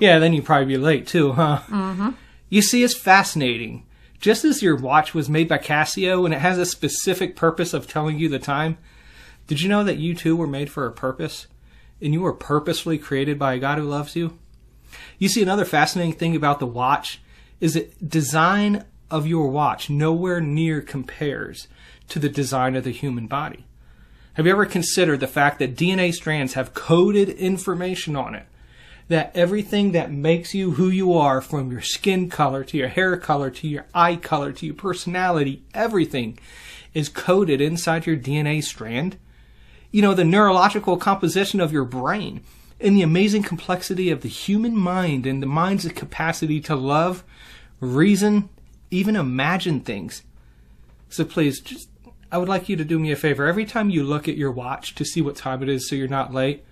yeah, 0.00 0.18
then 0.18 0.32
you'd 0.32 0.44
probably 0.44 0.66
be 0.66 0.76
late 0.76 1.06
too, 1.06 1.32
huh? 1.32 1.60
Mm-hmm. 1.66 2.10
You 2.48 2.62
see, 2.62 2.84
it's 2.84 2.94
fascinating. 2.94 3.84
Just 4.20 4.44
as 4.44 4.62
your 4.62 4.76
watch 4.76 5.14
was 5.14 5.28
made 5.28 5.48
by 5.48 5.58
Casio 5.58 6.24
and 6.24 6.32
it 6.32 6.40
has 6.40 6.56
a 6.58 6.66
specific 6.66 7.34
purpose 7.34 7.74
of 7.74 7.88
telling 7.88 8.18
you 8.18 8.28
the 8.28 8.38
time, 8.38 8.78
did 9.48 9.60
you 9.60 9.68
know 9.68 9.82
that 9.82 9.98
you 9.98 10.14
too 10.14 10.36
were 10.36 10.46
made 10.46 10.70
for 10.70 10.86
a 10.86 10.92
purpose? 10.92 11.48
And 12.00 12.12
you 12.12 12.20
were 12.20 12.32
purposefully 12.32 12.98
created 12.98 13.38
by 13.38 13.54
a 13.54 13.58
God 13.58 13.78
who 13.78 13.84
loves 13.84 14.14
you? 14.14 14.38
You 15.18 15.28
see, 15.28 15.42
another 15.42 15.64
fascinating 15.64 16.14
thing 16.14 16.36
about 16.36 16.60
the 16.60 16.66
watch 16.66 17.20
is 17.60 17.74
that 17.74 18.08
design 18.08 18.84
of 19.12 19.26
your 19.26 19.48
watch 19.48 19.90
nowhere 19.90 20.40
near 20.40 20.80
compares 20.80 21.68
to 22.08 22.18
the 22.18 22.28
design 22.28 22.74
of 22.74 22.82
the 22.82 22.90
human 22.90 23.26
body. 23.26 23.66
Have 24.34 24.46
you 24.46 24.52
ever 24.52 24.64
considered 24.64 25.20
the 25.20 25.26
fact 25.26 25.58
that 25.58 25.76
DNA 25.76 26.12
strands 26.14 26.54
have 26.54 26.72
coded 26.72 27.28
information 27.28 28.16
on 28.16 28.34
it? 28.34 28.46
That 29.08 29.30
everything 29.36 29.92
that 29.92 30.10
makes 30.10 30.54
you 30.54 30.72
who 30.72 30.88
you 30.88 31.12
are, 31.12 31.42
from 31.42 31.70
your 31.70 31.82
skin 31.82 32.30
color 32.30 32.64
to 32.64 32.78
your 32.78 32.88
hair 32.88 33.18
color 33.18 33.50
to 33.50 33.68
your 33.68 33.84
eye 33.92 34.16
color 34.16 34.52
to 34.52 34.66
your 34.66 34.74
personality, 34.74 35.62
everything 35.74 36.38
is 36.94 37.10
coded 37.10 37.60
inside 37.60 38.06
your 38.06 38.16
DNA 38.16 38.64
strand? 38.64 39.18
You 39.90 40.00
know, 40.00 40.14
the 40.14 40.24
neurological 40.24 40.96
composition 40.96 41.60
of 41.60 41.72
your 41.72 41.84
brain 41.84 42.42
and 42.80 42.96
the 42.96 43.02
amazing 43.02 43.42
complexity 43.42 44.10
of 44.10 44.22
the 44.22 44.28
human 44.28 44.74
mind 44.74 45.26
and 45.26 45.42
the 45.42 45.46
mind's 45.46 45.86
capacity 45.92 46.60
to 46.62 46.74
love, 46.74 47.22
reason, 47.80 48.48
even 48.92 49.16
imagine 49.16 49.80
things. 49.80 50.22
So 51.08 51.24
please, 51.24 51.60
just 51.60 51.88
I 52.30 52.38
would 52.38 52.48
like 52.48 52.68
you 52.68 52.76
to 52.76 52.84
do 52.84 52.98
me 52.98 53.10
a 53.10 53.16
favor. 53.16 53.46
Every 53.46 53.64
time 53.64 53.90
you 53.90 54.04
look 54.04 54.28
at 54.28 54.36
your 54.36 54.52
watch 54.52 54.94
to 54.94 55.04
see 55.04 55.20
what 55.20 55.36
time 55.36 55.62
it 55.62 55.68
is 55.68 55.88
so 55.88 55.96
you're 55.96 56.08
not 56.08 56.32
late, 56.32 56.64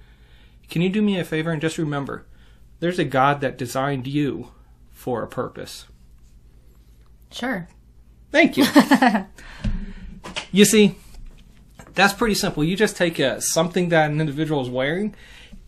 can 0.68 0.82
you 0.82 0.88
do 0.88 1.02
me 1.02 1.18
a 1.18 1.24
favor 1.24 1.50
and 1.50 1.60
just 1.60 1.78
remember 1.78 2.24
there's 2.78 2.98
a 2.98 3.04
God 3.04 3.40
that 3.42 3.58
designed 3.58 4.06
you 4.06 4.52
for 4.90 5.22
a 5.22 5.28
purpose. 5.28 5.86
Sure. 7.30 7.68
Thank 8.30 8.56
you. 8.56 8.66
you 10.52 10.64
see, 10.64 10.96
that's 11.94 12.12
pretty 12.12 12.34
simple. 12.34 12.64
You 12.64 12.76
just 12.76 12.96
take 12.96 13.18
a, 13.18 13.40
something 13.40 13.90
that 13.90 14.10
an 14.10 14.20
individual 14.20 14.62
is 14.62 14.68
wearing 14.68 15.14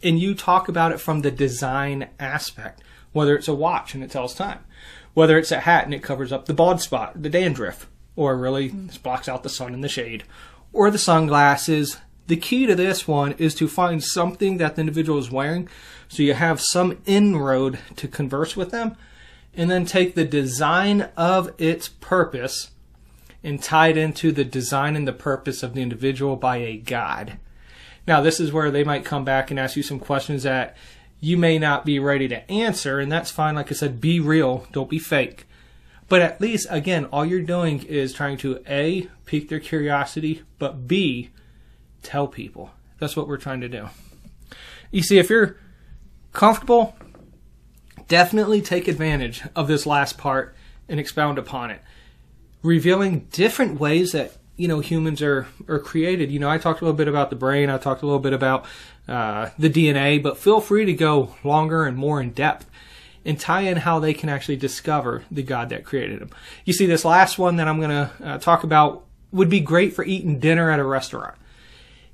and 0.02 0.18
you 0.18 0.34
talk 0.34 0.68
about 0.68 0.92
it 0.92 1.00
from 1.00 1.20
the 1.20 1.30
design 1.30 2.08
aspect, 2.18 2.82
whether 3.12 3.36
it's 3.36 3.48
a 3.48 3.54
watch 3.54 3.94
and 3.94 4.02
it 4.02 4.10
tells 4.10 4.34
time, 4.34 4.64
whether 5.14 5.38
it's 5.38 5.52
a 5.52 5.60
hat 5.60 5.84
and 5.84 5.94
it 5.94 6.02
covers 6.02 6.32
up 6.32 6.46
the 6.46 6.54
bald 6.54 6.80
spot, 6.80 7.22
the 7.22 7.28
dandruff, 7.28 7.88
or 8.16 8.36
really 8.36 8.70
mm. 8.70 9.02
blocks 9.02 9.28
out 9.28 9.42
the 9.42 9.48
sun 9.48 9.74
and 9.74 9.84
the 9.84 9.88
shade, 9.88 10.24
or 10.72 10.90
the 10.90 10.98
sunglasses. 10.98 11.98
The 12.26 12.36
key 12.36 12.66
to 12.66 12.74
this 12.74 13.08
one 13.08 13.32
is 13.32 13.54
to 13.56 13.68
find 13.68 14.02
something 14.02 14.58
that 14.58 14.76
the 14.76 14.80
individual 14.80 15.18
is 15.18 15.30
wearing 15.30 15.68
so 16.08 16.22
you 16.22 16.34
have 16.34 16.60
some 16.60 16.98
inroad 17.06 17.78
to 17.96 18.06
converse 18.06 18.54
with 18.54 18.70
them, 18.70 18.96
and 19.54 19.70
then 19.70 19.86
take 19.86 20.14
the 20.14 20.26
design 20.26 21.08
of 21.16 21.50
its 21.58 21.88
purpose 21.88 22.70
and 23.42 23.62
tie 23.62 23.88
it 23.88 23.96
into 23.96 24.30
the 24.30 24.44
design 24.44 24.94
and 24.94 25.08
the 25.08 25.12
purpose 25.12 25.62
of 25.62 25.74
the 25.74 25.80
individual 25.80 26.36
by 26.36 26.58
a 26.58 26.76
God. 26.76 27.38
Now, 28.06 28.20
this 28.20 28.40
is 28.40 28.52
where 28.52 28.70
they 28.70 28.84
might 28.84 29.06
come 29.06 29.24
back 29.24 29.50
and 29.50 29.58
ask 29.58 29.74
you 29.74 29.82
some 29.82 29.98
questions 29.98 30.42
that 30.42 30.76
you 31.22 31.36
may 31.36 31.56
not 31.56 31.86
be 31.86 32.00
ready 32.00 32.26
to 32.26 32.50
answer, 32.50 32.98
and 32.98 33.10
that's 33.10 33.30
fine. 33.30 33.54
Like 33.54 33.70
I 33.70 33.74
said, 33.76 34.00
be 34.00 34.18
real, 34.18 34.66
don't 34.72 34.90
be 34.90 34.98
fake. 34.98 35.46
But 36.08 36.20
at 36.20 36.40
least, 36.40 36.66
again, 36.68 37.04
all 37.06 37.24
you're 37.24 37.40
doing 37.40 37.84
is 37.84 38.12
trying 38.12 38.38
to 38.38 38.60
A, 38.68 39.08
pique 39.24 39.48
their 39.48 39.60
curiosity, 39.60 40.42
but 40.58 40.88
B, 40.88 41.30
tell 42.02 42.26
people. 42.26 42.72
That's 42.98 43.16
what 43.16 43.28
we're 43.28 43.36
trying 43.36 43.60
to 43.60 43.68
do. 43.68 43.88
You 44.90 45.04
see, 45.04 45.18
if 45.18 45.30
you're 45.30 45.56
comfortable, 46.32 46.96
definitely 48.08 48.60
take 48.60 48.88
advantage 48.88 49.42
of 49.54 49.68
this 49.68 49.86
last 49.86 50.18
part 50.18 50.56
and 50.88 50.98
expound 50.98 51.38
upon 51.38 51.70
it. 51.70 51.82
Revealing 52.64 53.28
different 53.30 53.78
ways 53.78 54.10
that 54.10 54.32
you 54.56 54.68
know 54.68 54.80
humans 54.80 55.22
are 55.22 55.46
are 55.68 55.78
created. 55.78 56.30
You 56.30 56.40
know, 56.40 56.50
I 56.50 56.58
talked 56.58 56.80
a 56.80 56.84
little 56.84 56.96
bit 56.96 57.08
about 57.08 57.30
the 57.30 57.36
brain. 57.36 57.70
I 57.70 57.78
talked 57.78 58.02
a 58.02 58.06
little 58.06 58.20
bit 58.20 58.32
about 58.32 58.66
uh, 59.08 59.50
the 59.58 59.70
DNA, 59.70 60.22
but 60.22 60.38
feel 60.38 60.60
free 60.60 60.84
to 60.84 60.92
go 60.92 61.34
longer 61.44 61.84
and 61.84 61.96
more 61.96 62.20
in 62.20 62.30
depth 62.30 62.66
and 63.24 63.38
tie 63.38 63.62
in 63.62 63.78
how 63.78 63.98
they 63.98 64.14
can 64.14 64.28
actually 64.28 64.56
discover 64.56 65.22
the 65.30 65.42
God 65.42 65.68
that 65.68 65.84
created 65.84 66.20
them. 66.20 66.30
You 66.64 66.72
see, 66.72 66.86
this 66.86 67.04
last 67.04 67.38
one 67.38 67.56
that 67.56 67.68
I'm 67.68 67.78
going 67.78 67.90
to 67.90 68.10
uh, 68.22 68.38
talk 68.38 68.64
about 68.64 69.04
would 69.30 69.48
be 69.48 69.60
great 69.60 69.94
for 69.94 70.04
eating 70.04 70.38
dinner 70.38 70.70
at 70.70 70.80
a 70.80 70.84
restaurant 70.84 71.34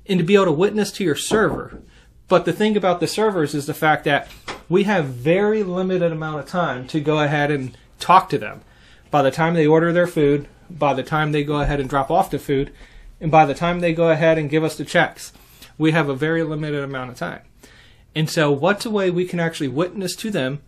and 0.07 0.19
to 0.19 0.25
be 0.25 0.35
able 0.35 0.45
to 0.45 0.51
witness 0.51 0.91
to 0.93 1.03
your 1.03 1.15
server. 1.15 1.81
But 2.27 2.45
the 2.45 2.53
thing 2.53 2.77
about 2.77 2.99
the 2.99 3.07
servers 3.07 3.55
is 3.55 3.65
the 3.65 3.73
fact 3.73 4.03
that 4.05 4.29
we 4.67 4.83
have 4.83 5.05
very 5.05 5.63
limited 5.63 6.11
amount 6.11 6.39
of 6.39 6.47
time 6.47 6.87
to 6.87 6.99
go 6.99 7.19
ahead 7.19 7.51
and 7.51 7.75
talk 7.99 8.29
to 8.29 8.37
them. 8.37 8.61
By 9.11 9.23
the 9.23 9.31
time 9.31 9.55
they 9.55 9.65
order 9.65 9.91
their 9.91 10.07
food, 10.07 10.47
by 10.69 10.93
the 10.93 11.03
time 11.03 11.31
they 11.31 11.43
go 11.43 11.59
ahead 11.59 11.79
and 11.79 11.89
drop 11.89 12.11
off 12.11 12.29
the 12.29 12.37
food, 12.37 12.71
and 13.19 13.31
by 13.31 13.45
the 13.45 13.55
time 13.55 13.79
they 13.79 13.93
go 13.93 14.09
ahead 14.11 14.37
and 14.37 14.49
give 14.49 14.63
us 14.63 14.77
the 14.77 14.85
checks, 14.85 15.33
we 15.79 15.91
have 15.91 16.09
a 16.09 16.15
very 16.15 16.43
limited 16.43 16.83
amount 16.83 17.09
of 17.09 17.17
time. 17.17 17.41
And 18.15 18.29
so, 18.29 18.51
what's 18.51 18.85
a 18.85 18.91
way 18.91 19.09
we 19.09 19.25
can 19.25 19.39
actually 19.39 19.69
witness 19.69 20.15
to 20.17 20.29
them 20.29 20.61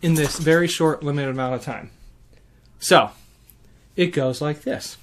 in 0.00 0.14
this 0.14 0.38
very 0.38 0.66
short, 0.66 1.02
limited 1.02 1.28
amount 1.28 1.56
of 1.56 1.62
time? 1.62 1.90
So, 2.78 3.10
it 3.96 4.06
goes 4.06 4.40
like 4.40 4.62
this. 4.62 4.96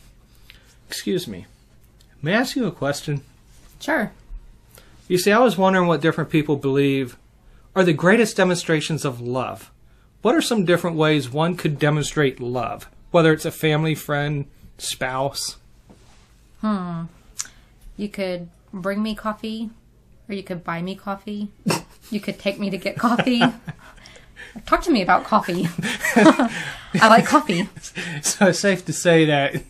Excuse 0.88 1.28
me. 1.28 1.46
May 2.24 2.34
I 2.34 2.40
ask 2.40 2.56
you 2.56 2.66
a 2.66 2.72
question? 2.72 3.22
Sure. 3.80 4.12
You 5.08 5.20
see, 5.20 5.32
I 5.32 5.38
was 5.40 5.58
wondering 5.58 5.86
what 5.86 6.02
different 6.02 6.32
people 6.32 6.56
believe 6.56 7.16
are 7.76 7.84
the 7.84 7.94
greatest 7.94 8.36
demonstrations 8.36 9.06
of 9.06 9.22
love. 9.22 9.72
What 10.24 10.34
are 10.34 10.42
some 10.42 10.66
different 10.66 10.96
ways 10.96 11.30
one 11.30 11.56
could 11.56 11.78
demonstrate 11.78 12.40
love? 12.40 12.90
whether 13.16 13.32
it's 13.32 13.46
a 13.46 13.52
family, 13.52 13.96
friend, 13.96 14.46
spouse. 14.78 15.56
Hmm. 16.60 17.04
You 17.96 18.10
could 18.10 18.50
bring 18.82 19.02
me 19.02 19.16
coffee, 19.16 19.70
or 20.28 20.36
you 20.36 20.44
could 20.44 20.64
buy 20.64 20.82
me 20.82 20.96
coffee. 20.96 21.50
you 22.12 22.20
could 22.20 22.38
take 22.38 22.60
me 22.60 22.70
to 22.70 22.78
get 22.78 22.98
coffee. 22.98 23.42
Talk 24.66 24.84
to 24.84 24.92
me 24.92 25.02
about 25.02 25.24
coffee. 25.26 25.68
I 26.16 27.08
like 27.08 27.26
coffee. 27.26 27.68
So 28.22 28.48
it's 28.48 28.60
safe 28.60 28.86
to 28.86 28.94
say 28.94 29.26
that 29.26 29.64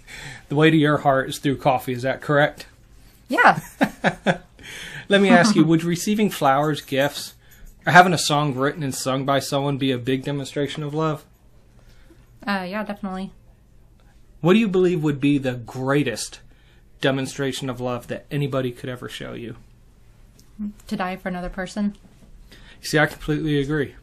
the 0.50 0.56
way 0.56 0.70
to 0.70 0.78
your 0.78 0.98
heart 0.98 1.30
is 1.30 1.40
through 1.40 1.58
coffee. 1.58 1.94
Is 1.94 2.04
that 2.04 2.22
correct? 2.22 2.68
Yeah. 3.28 3.60
Let 5.10 5.22
me 5.22 5.30
ask 5.30 5.56
you: 5.56 5.66
Would 5.66 5.84
receiving 5.84 6.30
flowers, 6.30 6.82
gifts, 6.82 7.34
or 7.86 7.94
having 7.94 8.14
a 8.14 8.18
song 8.18 8.54
written 8.54 8.84
and 8.84 8.94
sung 8.94 9.26
by 9.26 9.40
someone 9.40 9.78
be 9.78 9.92
a 9.92 9.98
big 9.98 10.24
demonstration 10.24 10.84
of 10.84 10.94
love? 10.94 11.26
Uh, 12.46 12.66
yeah, 12.68 12.84
definitely. 12.84 13.32
What 14.42 14.54
do 14.54 14.60
you 14.60 14.68
believe 14.68 15.04
would 15.04 15.20
be 15.20 15.40
the 15.40 15.54
greatest 15.54 16.40
demonstration 17.06 17.70
of 17.70 17.80
love 17.80 18.08
that 18.08 18.26
anybody 18.32 18.72
could 18.72 18.90
ever 18.90 19.08
show 19.08 19.34
you? 19.34 19.58
To 20.88 20.96
die 20.96 21.18
for 21.18 21.30
another 21.30 21.50
person. 21.50 21.96
See, 22.82 22.98
I 22.98 23.06
completely 23.06 23.60
agree. 23.60 23.94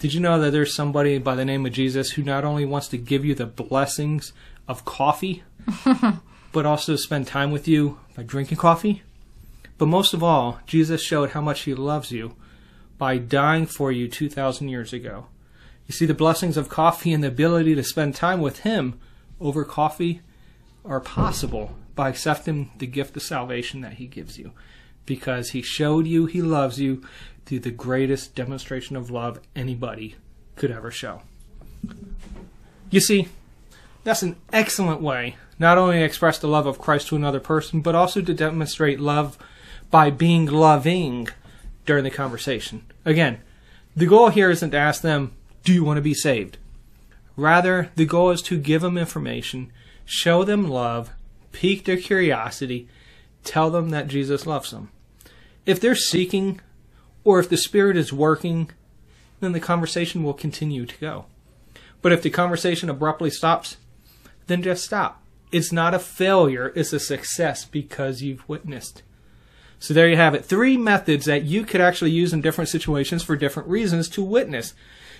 Did 0.00 0.14
you 0.14 0.18
know 0.18 0.40
that 0.40 0.50
there's 0.50 0.74
somebody 0.74 1.18
by 1.18 1.36
the 1.36 1.44
name 1.44 1.64
of 1.64 1.72
Jesus 1.72 2.10
who 2.10 2.24
not 2.24 2.44
only 2.44 2.64
wants 2.64 2.88
to 2.88 2.98
give 2.98 3.24
you 3.24 3.36
the 3.36 3.46
blessings 3.46 4.32
of 4.66 4.84
coffee, 4.84 5.44
but 6.52 6.66
also 6.66 6.96
spend 6.96 7.28
time 7.28 7.52
with 7.52 7.68
you 7.68 8.00
by 8.16 8.24
drinking 8.24 8.58
coffee? 8.58 9.02
But 9.78 9.86
most 9.86 10.12
of 10.12 10.24
all, 10.24 10.58
Jesus 10.66 11.00
showed 11.04 11.30
how 11.30 11.40
much 11.40 11.60
he 11.60 11.72
loves 11.72 12.10
you 12.10 12.34
by 12.98 13.16
dying 13.16 13.66
for 13.66 13.92
you 13.92 14.08
2,000 14.08 14.68
years 14.68 14.92
ago. 14.92 15.26
You 15.86 15.92
see, 15.92 16.06
the 16.06 16.14
blessings 16.14 16.56
of 16.56 16.68
coffee 16.68 17.12
and 17.12 17.22
the 17.22 17.28
ability 17.28 17.76
to 17.76 17.84
spend 17.84 18.16
time 18.16 18.40
with 18.40 18.60
Him 18.60 18.98
over 19.40 19.64
coffee 19.64 20.20
are 20.84 21.00
possible 21.00 21.76
by 21.94 22.08
accepting 22.08 22.70
the 22.78 22.86
gift 22.86 23.16
of 23.16 23.22
salvation 23.22 23.80
that 23.82 23.94
He 23.94 24.06
gives 24.06 24.38
you. 24.38 24.52
Because 25.06 25.50
He 25.50 25.62
showed 25.62 26.06
you 26.06 26.26
He 26.26 26.42
loves 26.42 26.80
you 26.80 27.04
through 27.46 27.60
the 27.60 27.70
greatest 27.70 28.34
demonstration 28.34 28.96
of 28.96 29.10
love 29.10 29.40
anybody 29.54 30.16
could 30.56 30.70
ever 30.70 30.90
show. 30.90 31.22
You 32.90 33.00
see, 33.00 33.28
that's 34.02 34.22
an 34.22 34.36
excellent 34.52 35.00
way 35.00 35.36
not 35.58 35.78
only 35.78 35.98
to 35.98 36.04
express 36.04 36.38
the 36.38 36.48
love 36.48 36.66
of 36.66 36.78
Christ 36.78 37.08
to 37.08 37.16
another 37.16 37.40
person, 37.40 37.80
but 37.80 37.94
also 37.94 38.20
to 38.20 38.34
demonstrate 38.34 39.00
love 39.00 39.38
by 39.90 40.10
being 40.10 40.46
loving 40.46 41.28
during 41.86 42.04
the 42.04 42.10
conversation. 42.10 42.84
Again, 43.04 43.40
the 43.94 44.06
goal 44.06 44.30
here 44.30 44.50
isn't 44.50 44.70
to 44.72 44.76
ask 44.76 45.02
them, 45.02 45.32
do 45.62 45.72
you 45.72 45.84
want 45.84 45.98
to 45.98 46.02
be 46.02 46.14
saved? 46.14 46.58
Rather, 47.36 47.90
the 47.94 48.04
goal 48.04 48.30
is 48.30 48.42
to 48.42 48.58
give 48.58 48.82
them 48.82 48.98
information, 48.98 49.72
show 50.04 50.44
them 50.44 50.68
love, 50.68 51.10
pique 51.54 51.86
their 51.86 51.96
curiosity, 51.96 52.86
tell 53.42 53.70
them 53.70 53.88
that 53.90 54.08
Jesus 54.08 54.46
loves 54.46 54.70
them. 54.70 54.90
If 55.64 55.80
they're 55.80 55.94
seeking, 55.94 56.60
or 57.24 57.40
if 57.40 57.48
the 57.48 57.56
Spirit 57.56 57.96
is 57.96 58.12
working 58.12 58.70
then 59.44 59.52
the 59.52 59.60
conversation 59.60 60.22
will 60.22 60.34
continue 60.34 60.86
to 60.86 60.98
go. 60.98 61.26
But 62.02 62.12
if 62.12 62.22
the 62.22 62.30
conversation 62.30 62.90
abruptly 62.90 63.30
stops, 63.30 63.76
then 64.46 64.62
just 64.62 64.84
stop. 64.84 65.22
It's 65.52 65.72
not 65.72 65.94
a 65.94 65.98
failure, 65.98 66.72
it's 66.74 66.92
a 66.92 66.98
success 66.98 67.64
because 67.64 68.22
you've 68.22 68.48
witnessed. 68.48 69.02
So 69.78 69.94
there 69.94 70.08
you 70.08 70.16
have 70.16 70.34
it. 70.34 70.44
Three 70.44 70.76
methods 70.76 71.26
that 71.26 71.44
you 71.44 71.64
could 71.64 71.80
actually 71.80 72.10
use 72.10 72.32
in 72.32 72.40
different 72.40 72.68
situations 72.68 73.22
for 73.22 73.36
different 73.36 73.68
reasons 73.68 74.08
to 74.10 74.22
witness. 74.22 74.74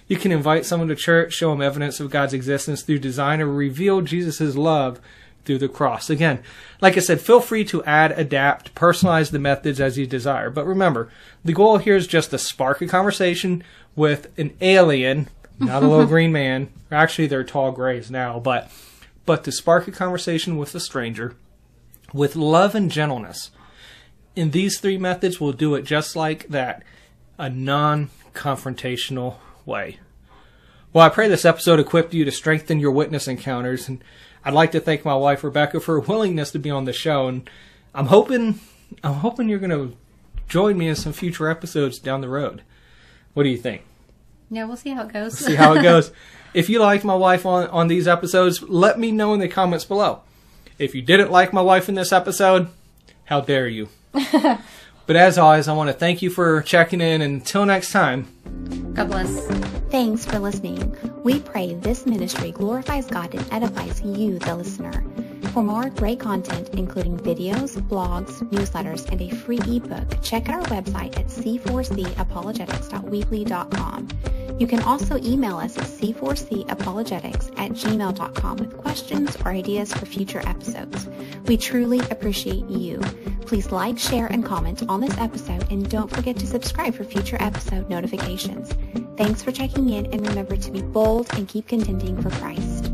You 0.08 0.16
can 0.16 0.32
invite 0.32 0.66
someone 0.66 0.88
to 0.88 0.96
church, 0.96 1.34
show 1.34 1.50
them 1.50 1.62
evidence 1.62 2.00
of 2.00 2.10
God's 2.10 2.34
existence 2.34 2.82
through 2.82 2.98
design, 2.98 3.40
or 3.40 3.48
reveal 3.48 4.00
Jesus' 4.00 4.56
love 4.56 5.00
through 5.44 5.58
the 5.58 5.68
cross. 5.68 6.10
Again, 6.10 6.42
like 6.80 6.96
I 6.96 7.00
said, 7.00 7.20
feel 7.20 7.40
free 7.40 7.64
to 7.66 7.84
add, 7.84 8.12
adapt, 8.12 8.74
personalize 8.74 9.30
the 9.30 9.38
methods 9.38 9.80
as 9.80 9.98
you 9.98 10.06
desire. 10.06 10.50
But 10.50 10.66
remember, 10.66 11.10
the 11.44 11.52
goal 11.52 11.78
here 11.78 11.96
is 11.96 12.06
just 12.06 12.30
to 12.30 12.38
spark 12.38 12.80
a 12.80 12.86
conversation 12.86 13.62
with 13.94 14.36
an 14.38 14.56
alien, 14.60 15.28
not 15.58 15.82
a 15.82 15.88
little 15.88 16.06
green 16.14 16.32
man. 16.32 16.68
Actually, 16.90 17.26
they're 17.26 17.44
tall 17.44 17.72
grays 17.72 18.10
now, 18.10 18.38
but 18.38 18.70
but 19.26 19.44
to 19.44 19.52
spark 19.52 19.88
a 19.88 19.92
conversation 19.92 20.58
with 20.58 20.74
a 20.74 20.80
stranger 20.80 21.34
with 22.14 22.36
love 22.36 22.74
and 22.74 22.90
gentleness. 22.90 23.50
In 24.36 24.52
these 24.52 24.80
three 24.80 24.96
methods, 24.96 25.40
we'll 25.40 25.52
do 25.52 25.74
it 25.74 25.82
just 25.82 26.16
like 26.16 26.48
that, 26.48 26.82
a 27.38 27.50
non-confrontational 27.50 29.36
way. 29.66 29.98
Well, 30.92 31.04
I 31.04 31.08
pray 31.08 31.28
this 31.28 31.44
episode 31.44 31.80
equipped 31.80 32.14
you 32.14 32.24
to 32.24 32.30
strengthen 32.30 32.78
your 32.78 32.92
witness 32.92 33.26
encounters, 33.26 33.88
and 33.88 34.02
I'd 34.44 34.54
like 34.54 34.72
to 34.72 34.80
thank 34.80 35.04
my 35.04 35.14
wife 35.14 35.42
Rebecca 35.42 35.80
for 35.80 35.94
her 35.94 36.00
willingness 36.00 36.50
to 36.52 36.58
be 36.58 36.70
on 36.70 36.84
the 36.84 36.92
show, 36.92 37.28
and 37.28 37.48
I'm 37.94 38.06
hoping 38.06 38.60
I'm 39.02 39.14
hoping 39.14 39.48
you're 39.48 39.58
going 39.58 39.70
to 39.70 39.96
join 40.48 40.76
me 40.78 40.88
in 40.88 40.96
some 40.96 41.12
future 41.12 41.48
episodes 41.48 41.98
down 41.98 42.20
the 42.20 42.28
road. 42.28 42.62
What 43.32 43.44
do 43.44 43.48
you 43.48 43.56
think? 43.56 43.82
Yeah, 44.50 44.64
we'll 44.64 44.76
see 44.76 44.90
how 44.90 45.02
it 45.02 45.12
goes. 45.12 45.38
see 45.38 45.54
how 45.54 45.74
it 45.74 45.82
goes. 45.82 46.12
If 46.54 46.68
you 46.68 46.78
liked 46.78 47.02
my 47.02 47.16
wife 47.16 47.44
on, 47.46 47.66
on 47.70 47.88
these 47.88 48.06
episodes, 48.06 48.62
let 48.62 48.96
me 48.96 49.10
know 49.10 49.34
in 49.34 49.40
the 49.40 49.48
comments 49.48 49.84
below. 49.84 50.20
If 50.78 50.94
you 50.94 51.02
didn't 51.02 51.32
like 51.32 51.52
my 51.52 51.60
wife 51.60 51.88
in 51.88 51.96
this 51.96 52.12
episode, 52.12 52.68
how 53.24 53.40
dare 53.40 53.66
you? 53.66 53.88
but 54.12 55.16
as 55.16 55.36
always, 55.36 55.66
I 55.66 55.72
want 55.72 55.88
to 55.88 55.92
thank 55.92 56.22
you 56.22 56.30
for 56.30 56.62
checking 56.62 57.00
in. 57.00 57.22
And 57.22 57.40
until 57.40 57.66
next 57.66 57.90
time, 57.90 58.83
God 58.94 59.08
bless. 59.08 59.46
Thanks 59.90 60.24
for 60.24 60.38
listening. 60.38 60.96
We 61.24 61.40
pray 61.40 61.74
this 61.74 62.06
ministry 62.06 62.52
glorifies 62.52 63.06
God 63.06 63.34
and 63.34 63.44
edifies 63.52 64.00
you, 64.02 64.38
the 64.38 64.54
listener. 64.54 65.04
For 65.52 65.64
more 65.64 65.90
great 65.90 66.20
content, 66.20 66.68
including 66.70 67.18
videos, 67.18 67.76
blogs, 67.88 68.40
newsletters, 68.50 69.10
and 69.10 69.20
a 69.20 69.30
free 69.30 69.58
ebook, 69.66 70.22
check 70.22 70.48
out 70.48 70.70
our 70.70 70.82
website 70.82 71.18
at 71.18 71.26
c4capologetics.weebly.com. 71.26 74.08
You 74.58 74.66
can 74.66 74.80
also 74.80 75.18
email 75.18 75.56
us 75.56 75.76
at 75.76 75.84
c4capologetics 75.84 77.58
at 77.58 77.72
gmail.com 77.72 78.56
with 78.56 78.76
questions 78.76 79.36
or 79.44 79.48
ideas 79.50 79.92
for 79.92 80.06
future 80.06 80.40
episodes. 80.46 81.08
We 81.46 81.56
truly 81.56 82.00
appreciate 82.10 82.68
you. 82.68 83.00
Please 83.46 83.72
like, 83.72 83.98
share, 83.98 84.26
and 84.26 84.44
comment 84.44 84.82
on 84.88 85.00
this 85.00 85.16
episode, 85.18 85.70
and 85.70 85.88
don't 85.90 86.10
forget 86.10 86.36
to 86.38 86.46
subscribe 86.46 86.94
for 86.94 87.04
future 87.04 87.36
episode 87.40 87.90
notifications. 87.90 88.72
Thanks 89.16 89.42
for 89.42 89.52
checking 89.52 89.90
in, 89.90 90.06
and 90.06 90.26
remember 90.26 90.56
to 90.56 90.70
be 90.70 90.82
bold 90.82 91.28
and 91.34 91.48
keep 91.48 91.68
contending 91.68 92.20
for 92.22 92.30
Christ. 92.30 92.93